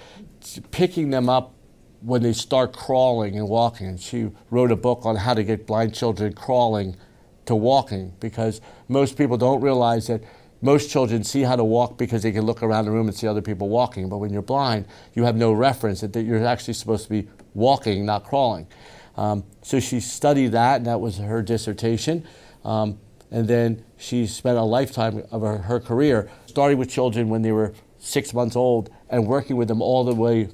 picking 0.70 1.10
them 1.10 1.28
up 1.28 1.54
when 2.00 2.22
they 2.22 2.32
start 2.32 2.72
crawling 2.72 3.36
and 3.36 3.48
walking. 3.48 3.86
And 3.86 4.00
she 4.00 4.30
wrote 4.50 4.70
a 4.70 4.76
book 4.76 5.04
on 5.04 5.16
how 5.16 5.34
to 5.34 5.42
get 5.42 5.66
blind 5.66 5.94
children 5.94 6.32
crawling 6.32 6.96
to 7.46 7.54
walking 7.54 8.12
because 8.20 8.60
most 8.88 9.16
people 9.16 9.36
don't 9.36 9.60
realize 9.60 10.08
that 10.08 10.22
most 10.66 10.90
children 10.90 11.24
see 11.24 11.42
how 11.42 11.56
to 11.56 11.64
walk 11.64 11.96
because 11.96 12.22
they 12.22 12.32
can 12.32 12.44
look 12.44 12.62
around 12.62 12.84
the 12.84 12.90
room 12.90 13.06
and 13.06 13.16
see 13.16 13.26
other 13.26 13.40
people 13.40 13.68
walking. 13.68 14.08
But 14.08 14.18
when 14.18 14.32
you're 14.32 14.42
blind, 14.42 14.86
you 15.14 15.24
have 15.24 15.36
no 15.36 15.52
reference 15.52 16.00
that 16.02 16.14
you're 16.16 16.44
actually 16.44 16.74
supposed 16.74 17.04
to 17.04 17.10
be 17.10 17.28
walking, 17.54 18.04
not 18.04 18.24
crawling. 18.24 18.66
Um, 19.16 19.44
so 19.62 19.80
she 19.80 20.00
studied 20.00 20.48
that, 20.48 20.78
and 20.78 20.86
that 20.86 21.00
was 21.00 21.18
her 21.18 21.40
dissertation. 21.40 22.26
Um, 22.64 22.98
and 23.30 23.46
then 23.46 23.84
she 23.96 24.26
spent 24.26 24.58
a 24.58 24.62
lifetime 24.62 25.22
of 25.30 25.42
her, 25.42 25.58
her 25.58 25.80
career 25.80 26.28
starting 26.46 26.78
with 26.78 26.90
children 26.90 27.28
when 27.28 27.42
they 27.42 27.52
were 27.52 27.72
six 27.98 28.34
months 28.34 28.56
old 28.56 28.90
and 29.08 29.26
working 29.26 29.56
with 29.56 29.68
them 29.68 29.80
all 29.80 30.04
the 30.04 30.14
way, 30.14 30.48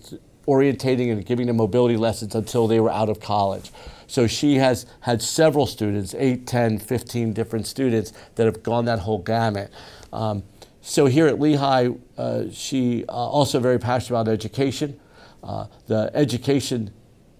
orientating 0.47 1.11
and 1.13 1.25
giving 1.25 1.47
them 1.47 1.57
mobility 1.57 1.97
lessons 1.97 2.35
until 2.35 2.67
they 2.67 2.81
were 2.81 2.91
out 2.91 3.09
of 3.09 3.21
college. 3.21 3.71
So 4.07 4.27
she 4.27 4.57
has 4.57 4.87
had 5.01 5.23
several 5.23 5.67
students, 5.67 6.15
8, 6.15 6.47
10, 6.47 6.79
15 6.79 7.33
different 7.33 7.67
students 7.67 8.13
that 8.35 8.45
have 8.45 8.63
gone 8.63 8.85
that 8.85 9.01
whole 9.01 9.19
gamut. 9.19 9.71
Um, 10.13 10.43
so 10.83 11.07
here 11.07 11.27
at 11.27 11.41
Lehigh, 11.41 11.91
uh, 12.19 12.45
she 12.51 13.05
uh, 13.09 13.13
also 13.13 13.61
very 13.61 13.79
passionate 13.79 14.21
about 14.21 14.31
education. 14.31 14.99
Uh, 15.43 15.67
the 15.87 16.11
education, 16.15 16.93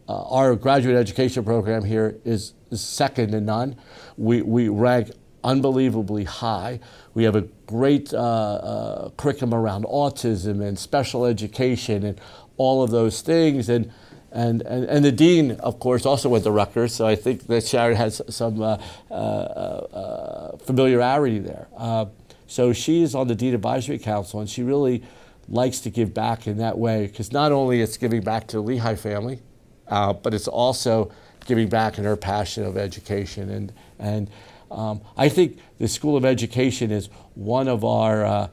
uh, 0.09 0.23
our 0.29 0.57
graduate 0.57 0.97
education 0.97 1.45
program 1.45 1.85
here 1.85 2.17
is, 2.25 2.55
second 2.73 3.33
to 3.33 3.41
none. 3.41 3.77
We, 4.17 4.41
we 4.41 4.71
rank 4.71 5.11
unbelievably 5.45 6.25
high. 6.25 6.81
We 7.15 7.25
have 7.25 7.37
a 7.37 7.43
great 7.67 8.15
uh, 8.15 8.19
uh, 8.19 9.11
curriculum 9.11 9.55
around 9.55 9.85
autism 9.85 10.67
and 10.67 10.79
special 10.79 11.27
education 11.27 12.05
and 12.05 12.21
all 12.57 12.83
of 12.83 12.91
those 12.91 13.21
things. 13.23 13.69
And, 13.69 13.91
and, 14.31 14.63
and, 14.63 14.85
and 14.85 15.05
the 15.05 15.13
dean, 15.13 15.53
of 15.53 15.79
course, 15.79 16.07
also 16.07 16.29
went 16.29 16.45
to 16.45 16.51
Rutgers, 16.51 16.95
so 16.95 17.07
I 17.07 17.17
think 17.17 17.47
that 17.49 17.65
Sharon 17.67 17.97
has 17.97 18.23
some 18.29 18.63
uh, 18.63 18.79
uh, 19.11 19.15
uh, 19.15 20.57
familiarity 20.59 21.39
there. 21.39 21.69
Uh, 21.77 22.07
so 22.47 22.73
she 22.73 23.03
is 23.03 23.15
on 23.15 23.29
the 23.29 23.35
Dean 23.35 23.55
Advisory 23.55 23.99
Council, 23.99 24.41
and 24.41 24.49
she 24.49 24.63
really 24.63 25.03
likes 25.49 25.81
to 25.81 25.91
give 25.91 26.15
back 26.15 26.47
in 26.47 26.59
that 26.59 26.79
way, 26.79 27.07
because 27.07 27.33
not 27.33 27.53
only 27.53 27.83
it's 27.83 27.97
giving 27.97 28.23
back 28.23 28.47
to 28.49 28.57
the 28.57 28.63
Lehigh 28.63 28.95
family, 28.95 29.41
uh, 29.89 30.13
but 30.13 30.33
it's 30.33 30.49
also 30.49 31.13
giving 31.47 31.69
back 31.69 31.99
in 31.99 32.05
her 32.05 32.17
passion 32.17 32.65
of 32.65 32.77
education. 32.77 33.51
And, 33.51 33.73
and 33.99 34.31
um, 34.71 35.01
I 35.17 35.29
think 35.29 35.59
the 35.79 35.89
School 35.89 36.17
of 36.17 36.25
Education 36.25 36.91
is 36.91 37.09
one 37.35 37.69
of 37.69 37.85
our 37.85 38.49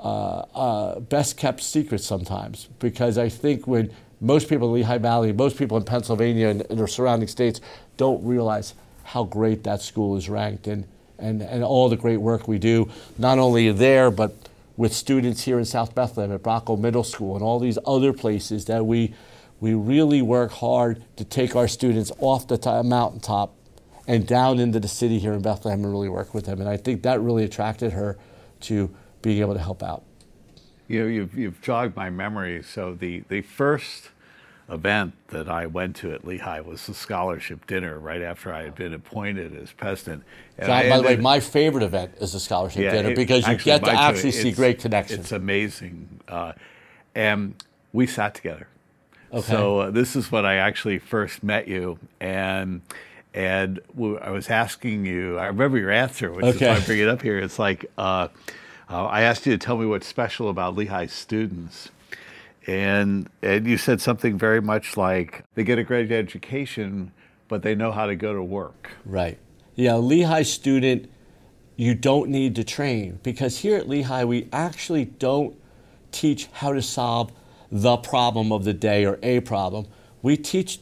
uh, 0.00 0.44
uh, 0.54 1.00
best 1.00 1.36
kept 1.36 1.60
secret 1.60 2.00
sometimes 2.00 2.68
because 2.78 3.18
I 3.18 3.28
think 3.28 3.66
when 3.66 3.90
most 4.20 4.48
people 4.48 4.68
in 4.68 4.74
Lehigh 4.74 4.98
Valley, 4.98 5.32
most 5.32 5.56
people 5.56 5.76
in 5.76 5.84
Pennsylvania 5.84 6.48
and, 6.48 6.62
and 6.70 6.78
the 6.78 6.88
surrounding 6.88 7.28
states 7.28 7.60
don't 7.96 8.24
realize 8.24 8.74
how 9.04 9.24
great 9.24 9.64
that 9.64 9.80
school 9.80 10.16
is 10.16 10.28
ranked 10.28 10.66
and, 10.66 10.86
and, 11.18 11.42
and 11.42 11.64
all 11.64 11.88
the 11.88 11.96
great 11.96 12.18
work 12.18 12.46
we 12.46 12.58
do, 12.58 12.90
not 13.16 13.38
only 13.38 13.70
there, 13.72 14.10
but 14.10 14.34
with 14.76 14.92
students 14.92 15.42
here 15.42 15.58
in 15.58 15.64
South 15.64 15.94
Bethlehem 15.94 16.32
at 16.32 16.42
Broughal 16.42 16.78
Middle 16.78 17.02
School 17.02 17.34
and 17.34 17.42
all 17.42 17.58
these 17.58 17.78
other 17.84 18.12
places 18.12 18.66
that 18.66 18.86
we, 18.86 19.14
we 19.60 19.74
really 19.74 20.22
work 20.22 20.52
hard 20.52 21.02
to 21.16 21.24
take 21.24 21.56
our 21.56 21.66
students 21.66 22.12
off 22.18 22.46
the 22.46 22.56
t- 22.56 22.82
mountaintop 22.82 23.54
and 24.06 24.26
down 24.26 24.58
into 24.58 24.78
the 24.78 24.88
city 24.88 25.18
here 25.18 25.32
in 25.32 25.42
Bethlehem 25.42 25.82
and 25.82 25.92
really 25.92 26.08
work 26.08 26.32
with 26.32 26.46
them. 26.46 26.60
And 26.60 26.68
I 26.68 26.76
think 26.76 27.02
that 27.02 27.20
really 27.20 27.44
attracted 27.44 27.92
her 27.92 28.16
to 28.60 28.94
being 29.22 29.40
able 29.40 29.54
to 29.54 29.60
help 29.60 29.82
out. 29.82 30.04
You 30.86 31.00
know, 31.00 31.06
you've, 31.06 31.36
you've 31.36 31.60
jogged 31.60 31.96
my 31.96 32.10
memory. 32.10 32.62
So 32.62 32.94
the, 32.94 33.22
the 33.28 33.42
first 33.42 34.10
event 34.70 35.14
that 35.28 35.48
I 35.48 35.66
went 35.66 35.96
to 35.96 36.12
at 36.12 36.26
Lehigh 36.26 36.60
was 36.60 36.86
the 36.86 36.94
scholarship 36.94 37.66
dinner 37.66 37.98
right 37.98 38.22
after 38.22 38.52
I 38.52 38.64
had 38.64 38.74
been 38.74 38.94
appointed 38.94 39.56
as 39.56 39.72
president. 39.72 40.24
And 40.56 40.66
So, 40.66 40.88
by 40.88 40.96
the 40.98 41.02
way, 41.02 41.16
my 41.16 41.40
favorite 41.40 41.82
event 41.82 42.12
is 42.20 42.32
the 42.32 42.40
scholarship 42.40 42.82
Yeah, 42.82 42.92
dinner 42.92 43.10
it- 43.10 43.16
because 43.16 43.46
you 43.48 43.56
get 43.56 43.84
to 43.84 43.90
actually 43.90 44.32
see 44.32 44.52
great 44.52 44.78
connections. 44.78 45.20
It's 45.20 45.32
amazing. 45.32 46.20
Uh, 46.26 46.52
and 47.14 47.54
we 47.92 48.06
sat 48.06 48.34
together. 48.34 48.68
Okay. 49.32 49.46
So 49.46 49.78
uh, 49.80 49.90
this 49.90 50.16
is 50.16 50.32
when 50.32 50.46
I 50.46 50.54
actually 50.54 50.98
first 50.98 51.42
met 51.42 51.68
you, 51.68 51.98
and 52.20 52.80
and 53.34 53.78
I 54.22 54.30
was 54.30 54.48
asking 54.48 55.04
you. 55.04 55.38
I 55.38 55.46
remember 55.48 55.76
your 55.76 55.90
answer, 55.90 56.32
which 56.32 56.46
is 56.46 56.60
why 56.60 56.76
I 56.76 56.80
bring 56.80 56.98
it 56.98 57.08
up 57.08 57.20
here. 57.20 57.38
It's 57.38 57.58
like 57.58 57.84
uh, 57.98 58.28
uh, 58.90 59.04
I 59.06 59.22
asked 59.22 59.46
you 59.46 59.52
to 59.52 59.58
tell 59.58 59.76
me 59.76 59.86
what's 59.86 60.06
special 60.06 60.48
about 60.48 60.76
Lehigh 60.76 61.06
students, 61.06 61.90
and 62.66 63.28
and 63.42 63.66
you 63.66 63.76
said 63.76 64.00
something 64.00 64.38
very 64.38 64.60
much 64.60 64.96
like 64.96 65.44
they 65.54 65.64
get 65.64 65.78
a 65.78 65.84
great 65.84 66.10
education, 66.10 67.12
but 67.48 67.62
they 67.62 67.74
know 67.74 67.92
how 67.92 68.06
to 68.06 68.16
go 68.16 68.32
to 68.32 68.42
work. 68.42 68.90
Right. 69.04 69.38
Yeah, 69.74 69.94
Lehigh 69.94 70.42
student, 70.42 71.10
you 71.76 71.94
don't 71.94 72.30
need 72.30 72.56
to 72.56 72.64
train 72.64 73.20
because 73.22 73.58
here 73.58 73.76
at 73.76 73.88
Lehigh, 73.88 74.24
we 74.24 74.48
actually 74.52 75.04
don't 75.04 75.56
teach 76.10 76.46
how 76.46 76.72
to 76.72 76.82
solve 76.82 77.30
the 77.70 77.96
problem 77.98 78.50
of 78.50 78.64
the 78.64 78.74
day 78.74 79.04
or 79.04 79.18
a 79.22 79.40
problem. 79.40 79.86
We 80.22 80.36
teach 80.36 80.80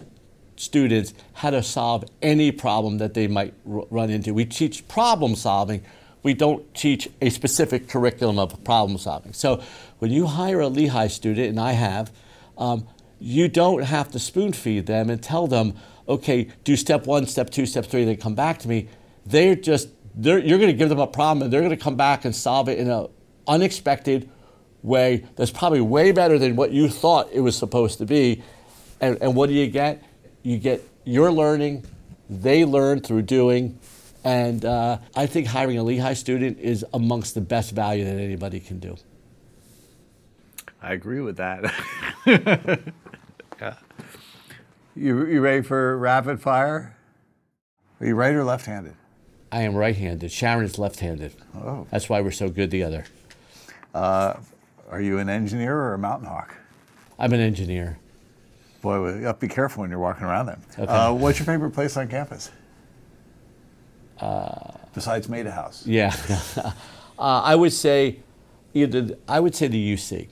students 0.56 1.12
how 1.34 1.50
to 1.50 1.62
solve 1.62 2.04
any 2.22 2.50
problem 2.50 2.98
that 2.98 3.14
they 3.14 3.26
might 3.26 3.52
r- 3.70 3.84
run 3.90 4.10
into. 4.10 4.32
We 4.32 4.44
teach 4.46 4.86
problem 4.88 5.34
solving. 5.34 5.84
We 6.26 6.34
don't 6.34 6.74
teach 6.74 7.08
a 7.22 7.30
specific 7.30 7.88
curriculum 7.88 8.40
of 8.40 8.64
problem 8.64 8.98
solving. 8.98 9.32
So 9.32 9.62
when 10.00 10.10
you 10.10 10.26
hire 10.26 10.58
a 10.58 10.66
Lehigh 10.66 11.06
student, 11.06 11.50
and 11.50 11.60
I 11.60 11.70
have, 11.70 12.10
um, 12.58 12.88
you 13.20 13.46
don't 13.46 13.84
have 13.84 14.10
to 14.10 14.18
spoon 14.18 14.52
feed 14.52 14.86
them 14.86 15.08
and 15.08 15.22
tell 15.22 15.46
them, 15.46 15.74
okay, 16.08 16.48
do 16.64 16.74
step 16.74 17.06
one, 17.06 17.28
step 17.28 17.50
two, 17.50 17.64
step 17.64 17.86
three, 17.86 18.04
then 18.04 18.16
come 18.16 18.34
back 18.34 18.58
to 18.58 18.68
me. 18.68 18.88
They're 19.24 19.54
just, 19.54 19.88
they're, 20.16 20.40
you're 20.40 20.58
going 20.58 20.72
to 20.72 20.76
give 20.76 20.88
them 20.88 20.98
a 20.98 21.06
problem 21.06 21.44
and 21.44 21.52
they're 21.52 21.60
going 21.60 21.70
to 21.70 21.76
come 21.76 21.94
back 21.94 22.24
and 22.24 22.34
solve 22.34 22.68
it 22.68 22.80
in 22.80 22.90
an 22.90 23.06
unexpected 23.46 24.28
way 24.82 25.24
that's 25.36 25.52
probably 25.52 25.80
way 25.80 26.10
better 26.10 26.40
than 26.40 26.56
what 26.56 26.72
you 26.72 26.88
thought 26.88 27.28
it 27.32 27.38
was 27.38 27.56
supposed 27.56 27.98
to 27.98 28.04
be. 28.04 28.42
And, 29.00 29.16
and 29.22 29.36
what 29.36 29.48
do 29.48 29.54
you 29.54 29.68
get? 29.68 30.02
You 30.42 30.58
get 30.58 30.82
your 31.04 31.30
learning, 31.30 31.86
they 32.28 32.64
learn 32.64 32.98
through 32.98 33.22
doing. 33.22 33.78
And 34.26 34.64
uh, 34.64 34.98
I 35.14 35.26
think 35.26 35.46
hiring 35.46 35.78
a 35.78 35.84
Lehigh 35.84 36.14
student 36.14 36.58
is 36.58 36.84
amongst 36.92 37.36
the 37.36 37.40
best 37.40 37.70
value 37.70 38.04
that 38.04 38.18
anybody 38.18 38.58
can 38.58 38.80
do. 38.80 38.96
I 40.82 40.94
agree 40.94 41.20
with 41.20 41.36
that. 41.36 41.72
yeah. 43.60 43.74
You, 44.96 45.26
you 45.26 45.40
ready 45.40 45.62
for 45.62 45.96
rapid 45.96 46.42
fire? 46.42 46.96
Are 48.00 48.06
you 48.06 48.16
right 48.16 48.34
or 48.34 48.42
left 48.42 48.66
handed? 48.66 48.94
I 49.52 49.62
am 49.62 49.76
right 49.76 49.94
handed. 49.94 50.32
Sharon 50.32 50.64
is 50.64 50.76
left 50.76 50.98
handed. 50.98 51.32
Oh. 51.54 51.86
That's 51.92 52.08
why 52.08 52.20
we're 52.20 52.32
so 52.32 52.48
good 52.48 52.72
together. 52.72 53.04
Are 54.90 55.00
you 55.00 55.18
an 55.18 55.28
engineer 55.28 55.76
or 55.76 55.94
a 55.94 55.98
mountain 55.98 56.26
hawk? 56.26 56.56
I'm 57.16 57.32
an 57.32 57.38
engineer. 57.38 58.00
Boy, 58.82 59.14
you 59.14 59.24
have 59.26 59.38
to 59.38 59.46
be 59.46 59.54
careful 59.54 59.82
when 59.82 59.90
you're 59.90 60.00
walking 60.00 60.24
around 60.24 60.46
them. 60.46 60.62
Okay. 60.76 60.92
Uh, 60.92 61.12
what's 61.12 61.38
your 61.38 61.46
favorite 61.46 61.70
place 61.70 61.96
on 61.96 62.08
campus? 62.08 62.50
Besides 64.94 65.28
Maida 65.28 65.50
House. 65.50 65.86
Yeah. 65.86 66.14
uh, 66.56 66.72
I 67.18 67.54
would 67.54 67.72
say 67.72 68.20
either, 68.74 69.16
I 69.28 69.40
would 69.40 69.54
say 69.54 69.68
the 69.68 69.94
UC. 69.94 70.28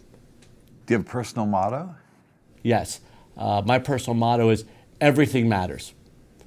Do 0.86 0.94
you 0.94 0.98
have 0.98 1.06
a 1.06 1.10
personal 1.10 1.46
motto? 1.46 1.94
Yes. 2.62 3.00
Uh, 3.36 3.62
my 3.64 3.78
personal 3.78 4.14
motto 4.14 4.50
is 4.50 4.64
everything 5.00 5.48
matters. 5.48 5.92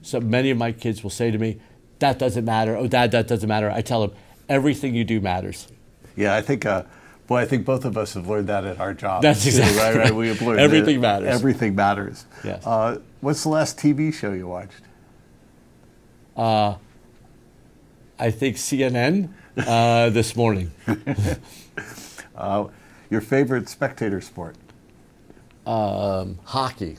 So 0.02 0.20
many 0.20 0.50
of 0.52 0.58
my 0.58 0.72
kids 0.72 1.04
will 1.04 1.10
say 1.10 1.32
to 1.32 1.38
me, 1.38 1.60
that 2.00 2.20
doesn't 2.20 2.46
matter. 2.46 2.76
Oh, 2.76 2.88
dad, 2.88 3.12
that 3.12 3.28
doesn't 3.28 3.48
matter. 3.48 3.70
I 3.70 3.82
tell 3.82 4.08
them, 4.08 4.18
everything 4.48 4.96
you 4.96 5.04
do 5.04 5.20
matters. 5.20 5.68
Yeah, 6.16 6.36
I 6.36 6.42
think, 6.42 6.66
uh, 6.66 6.84
boy, 7.28 7.38
I 7.38 7.46
think 7.46 7.66
both 7.66 7.86
of 7.86 7.98
us 7.98 8.14
have 8.14 8.28
learned 8.28 8.48
that 8.48 8.64
at 8.66 8.80
our 8.80 8.94
jobs. 8.94 9.24
That's 9.24 9.46
exactly 9.46 9.78
right. 9.78 9.96
Right. 9.96 10.04
right. 10.06 10.16
We 10.16 10.28
have 10.30 10.42
learned 10.42 10.60
Everything 10.60 11.02
matters. 11.02 11.30
Everything 11.30 11.76
matters. 11.76 12.26
Yes. 12.44 12.66
Uh, 12.66 13.00
what's 13.22 13.44
the 13.44 13.50
last 13.50 13.78
TV 13.78 14.14
show 14.14 14.32
you 14.32 14.48
watched? 14.48 14.82
I 18.20 18.32
think 18.32 18.58
CNN 18.58 19.30
uh, 19.58 20.10
this 20.10 20.36
morning. 20.36 20.72
Uh, 22.36 22.68
your 23.10 23.20
favorite 23.20 23.68
spectator 23.68 24.22
sport? 24.22 24.56
Um, 25.66 26.38
hockey. 26.44 26.98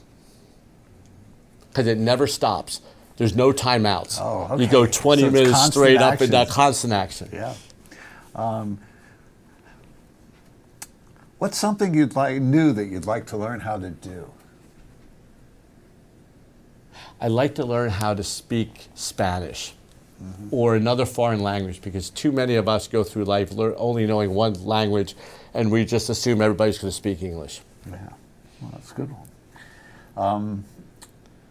Because 1.69 1.87
it 1.87 1.97
never 1.97 2.27
stops. 2.27 2.81
There's 3.17 3.37
no 3.37 3.53
timeouts. 3.53 4.19
Oh, 4.21 4.49
okay. 4.53 4.65
You 4.65 4.69
go 4.69 4.85
20 4.85 5.23
So 5.23 5.31
minutes 5.31 5.65
straight 5.67 5.99
up 5.99 6.21
and 6.21 6.33
down, 6.33 6.47
constant 6.49 6.93
action. 6.93 7.29
Yeah. 7.33 7.55
Um, 8.35 8.81
what's 11.39 11.57
something 11.57 11.95
you'd 11.95 12.17
like 12.17 12.43
new 12.43 12.73
that 12.73 12.87
you'd 12.87 13.07
like 13.07 13.27
to 13.27 13.37
learn 13.37 13.61
how 13.61 13.79
to 13.79 13.91
do? 13.91 14.31
I'd 17.21 17.31
like 17.31 17.55
to 17.57 17.65
learn 17.65 17.91
how 17.91 18.15
to 18.15 18.25
speak 18.25 18.89
Spanish 18.95 19.75
or 20.51 20.75
another 20.75 21.07
foreign 21.07 21.41
language 21.41 21.81
because 21.81 22.11
too 22.11 22.33
many 22.33 22.57
of 22.57 22.69
us 22.69 22.89
go 22.89 23.05
through 23.05 23.25
life 23.25 23.53
lear- 23.53 23.75
only 23.77 24.07
knowing 24.07 24.35
one 24.35 24.55
language 24.65 25.15
and 25.55 25.71
we 25.71 25.85
just 25.85 26.09
assume 26.09 26.41
everybody's 26.43 26.79
going 26.79 26.91
to 26.91 26.97
speak 26.97 27.23
English. 27.23 27.61
Yeah, 27.87 28.09
well, 28.61 28.71
that's 28.73 28.91
a 28.91 28.95
good 28.95 29.11
one. 29.11 29.29
Um, 30.17 30.65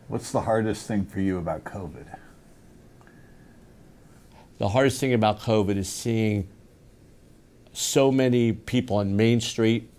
what's 0.08 0.32
the 0.32 0.42
hardest 0.42 0.88
thing 0.88 1.06
for 1.06 1.22
you 1.22 1.38
about 1.38 1.64
COVID? 1.64 2.06
The 4.58 4.70
hardest 4.70 5.00
thing 5.00 5.14
about 5.14 5.40
COVID 5.40 5.78
is 5.78 5.88
seeing 5.88 6.48
so 7.72 8.12
many 8.12 8.52
people 8.52 8.98
on 8.98 9.16
Main 9.16 9.40
Street, 9.40 9.90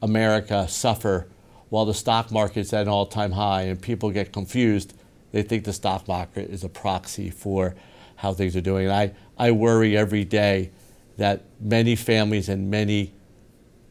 America, 0.00 0.68
suffer 0.68 1.28
while 1.68 1.84
the 1.84 1.94
stock 1.94 2.30
market's 2.30 2.72
at 2.72 2.82
an 2.82 2.88
all 2.88 3.06
time 3.06 3.32
high 3.32 3.62
and 3.62 3.82
people 3.82 4.10
get 4.10 4.32
confused. 4.32 4.94
They 5.32 5.42
think 5.42 5.64
the 5.64 5.72
stock 5.72 6.08
market 6.08 6.48
is 6.48 6.64
a 6.64 6.68
proxy 6.68 7.28
for 7.28 7.74
how 8.18 8.34
things 8.34 8.56
are 8.56 8.60
doing. 8.60 8.86
And 8.86 8.92
I, 8.92 9.14
I 9.38 9.52
worry 9.52 9.96
every 9.96 10.24
day 10.24 10.72
that 11.18 11.44
many 11.60 11.94
families 11.94 12.48
and 12.48 12.68
many 12.68 13.14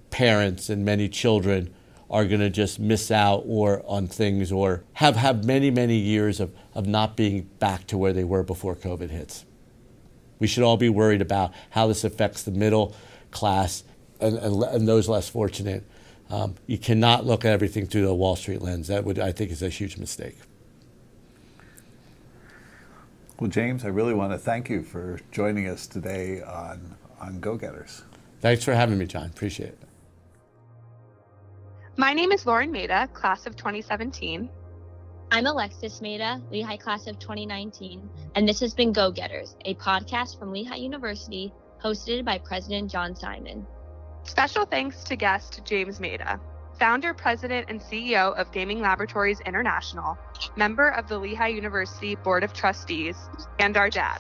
parents 0.10 0.70
and 0.70 0.84
many 0.84 1.08
children 1.08 1.74
are 2.10 2.26
going 2.26 2.42
to 2.42 2.50
just 2.50 2.78
miss 2.78 3.10
out 3.10 3.44
or 3.46 3.82
on 3.86 4.08
things 4.08 4.52
or 4.52 4.84
have, 4.94 5.16
have 5.16 5.46
many, 5.46 5.72
many 5.72 5.96
years 5.96 6.42
of, 6.42 6.54
of 6.76 6.86
not 6.86 7.16
being 7.16 7.44
back 7.60 7.88
to 7.88 7.98
where 7.98 8.12
they 8.12 8.26
were 8.26 8.44
before 8.44 8.76
COVID 8.76 9.10
hits. 9.10 9.46
We 10.40 10.48
should 10.48 10.64
all 10.64 10.78
be 10.78 10.90
worried 10.90 11.22
about 11.22 11.54
how 11.70 11.88
this 11.88 12.04
affects 12.04 12.44
the 12.44 12.52
middle 12.52 12.96
class 13.32 13.84
and, 14.20 14.38
and, 14.38 14.62
and 14.64 14.88
those 14.88 15.08
less 15.08 15.30
fortunate. 15.30 15.86
Um, 16.30 16.56
you 16.66 16.78
cannot 16.78 17.26
look 17.26 17.46
at 17.46 17.54
everything 17.54 17.88
through 17.88 18.06
the 18.06 18.14
Wall 18.14 18.36
Street 18.36 18.62
lens. 18.62 18.88
That 18.90 19.06
would, 19.06 19.20
I 19.20 19.32
think, 19.32 19.52
is 19.52 19.64
a 19.64 19.70
huge 19.70 19.98
mistake. 19.98 20.36
Well, 23.40 23.52
James, 23.52 23.86
I 23.86 23.90
really 23.90 24.16
want 24.16 24.32
to 24.32 24.40
thank 24.40 24.68
you 24.68 24.82
for 24.82 25.20
joining 25.32 25.68
us 25.68 25.86
today 25.86 26.42
on, 26.42 26.96
on 27.22 27.40
Go 27.40 27.56
Getters. 27.56 28.02
Thanks 28.42 28.64
for 28.64 28.74
having 28.74 28.98
me, 28.98 29.06
John. 29.06 29.28
Appreciate 29.28 29.70
it. 29.70 29.80
My 31.98 32.14
name 32.14 32.32
is 32.32 32.48
Lauren 32.48 32.72
Maida, 32.72 33.08
class 33.14 33.46
of 33.46 33.56
2017. 33.56 34.50
I'm 35.30 35.46
Alexis 35.46 36.02
Maida, 36.02 36.42
Lehigh 36.50 36.78
class 36.78 37.06
of 37.06 37.20
2019, 37.20 38.10
and 38.34 38.50
this 38.50 38.60
has 38.60 38.74
been 38.74 38.92
Go 38.92 39.12
Getters, 39.12 39.56
a 39.66 39.76
podcast 39.76 40.40
from 40.40 40.52
Lehigh 40.52 40.78
University 40.78 41.54
hosted 41.84 42.26
by 42.26 42.40
President 42.40 42.90
John 42.90 43.16
Simon. 43.16 43.68
Special 44.24 44.66
thanks 44.66 45.04
to 45.04 45.16
guest 45.16 45.62
James 45.64 46.00
Maida, 46.00 46.40
founder, 46.80 47.14
president, 47.14 47.68
and 47.70 47.82
CEO 47.82 48.36
of 48.36 48.52
Gaming 48.52 48.82
Laboratories 48.82 49.40
International, 49.42 50.18
member 50.56 50.90
of 50.90 51.08
the 51.08 51.18
Lehigh 51.18 51.48
University 51.48 52.16
Board 52.16 52.44
of 52.44 52.54
Trustees, 52.54 53.18
and 53.60 53.78
our 53.78 53.90
dad. 53.90 54.20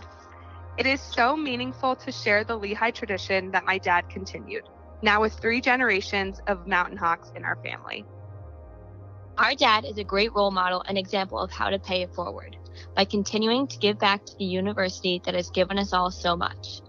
It 0.77 0.85
is 0.85 1.01
so 1.01 1.35
meaningful 1.35 1.95
to 1.95 2.11
share 2.11 2.43
the 2.43 2.55
Lehigh 2.55 2.91
tradition 2.91 3.51
that 3.51 3.65
my 3.65 3.77
dad 3.77 4.09
continued 4.09 4.63
now 5.01 5.21
with 5.21 5.33
three 5.33 5.61
generations 5.61 6.39
of 6.47 6.67
Mountain 6.67 6.97
Hawks 6.97 7.31
in 7.35 7.45
our 7.45 7.57
family. 7.63 8.05
Our 9.37 9.53
dad 9.53 9.85
is 9.85 9.97
a 9.97 10.03
great 10.03 10.33
role 10.33 10.51
model 10.51 10.83
and 10.87 10.97
example 10.97 11.39
of 11.39 11.51
how 11.51 11.69
to 11.69 11.77
pay 11.77 12.01
it 12.01 12.13
forward 12.13 12.57
by 12.95 13.05
continuing 13.05 13.67
to 13.67 13.77
give 13.77 13.99
back 13.99 14.25
to 14.25 14.35
the 14.37 14.45
university 14.45 15.21
that 15.25 15.35
has 15.35 15.49
given 15.51 15.77
us 15.77 15.93
all 15.93 16.09
so 16.09 16.35
much. 16.35 16.81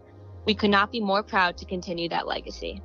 We 0.47 0.55
could 0.55 0.71
not 0.71 0.91
be 0.91 1.01
more 1.01 1.23
proud 1.23 1.59
to 1.59 1.67
continue 1.67 2.09
that 2.09 2.27
legacy. 2.27 2.83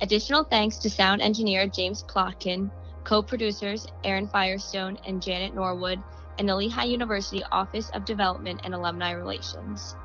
Additional 0.00 0.44
thanks 0.44 0.76
to 0.78 0.90
sound 0.90 1.22
engineer 1.22 1.66
James 1.66 2.04
Plotkin, 2.04 2.70
co 3.04 3.22
producers 3.22 3.86
Aaron 4.04 4.28
Firestone 4.28 4.98
and 5.06 5.22
Janet 5.22 5.54
Norwood, 5.54 6.02
and 6.38 6.48
the 6.48 6.54
Lehigh 6.56 6.84
University 6.84 7.42
Office 7.50 7.90
of 7.90 8.04
Development 8.04 8.60
and 8.64 8.74
Alumni 8.74 9.12
Relations. 9.12 9.96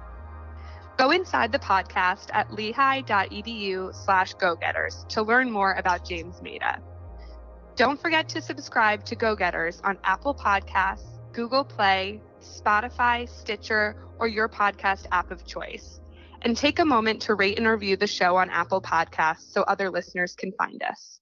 Go 0.97 1.11
inside 1.11 1.51
the 1.51 1.59
podcast 1.59 2.27
at 2.31 2.53
lehigh.edu 2.53 3.95
slash 3.95 4.33
go-getters 4.35 5.05
to 5.09 5.23
learn 5.23 5.49
more 5.49 5.73
about 5.73 6.05
James 6.05 6.41
Maida. 6.41 6.79
Don't 7.75 7.99
forget 7.99 8.29
to 8.29 8.41
subscribe 8.41 9.03
to 9.05 9.15
Go-Getters 9.15 9.81
on 9.83 9.97
Apple 10.03 10.35
Podcasts, 10.35 11.19
Google 11.33 11.63
Play, 11.63 12.21
Spotify, 12.41 13.27
Stitcher, 13.27 13.95
or 14.19 14.27
your 14.27 14.47
podcast 14.47 15.07
app 15.11 15.31
of 15.31 15.45
choice. 15.45 16.00
And 16.43 16.57
take 16.57 16.79
a 16.79 16.85
moment 16.85 17.21
to 17.23 17.35
rate 17.35 17.57
and 17.57 17.67
review 17.67 17.95
the 17.95 18.07
show 18.07 18.35
on 18.35 18.49
Apple 18.49 18.81
Podcasts 18.81 19.51
so 19.51 19.61
other 19.61 19.89
listeners 19.89 20.35
can 20.35 20.51
find 20.53 20.83
us. 20.83 21.20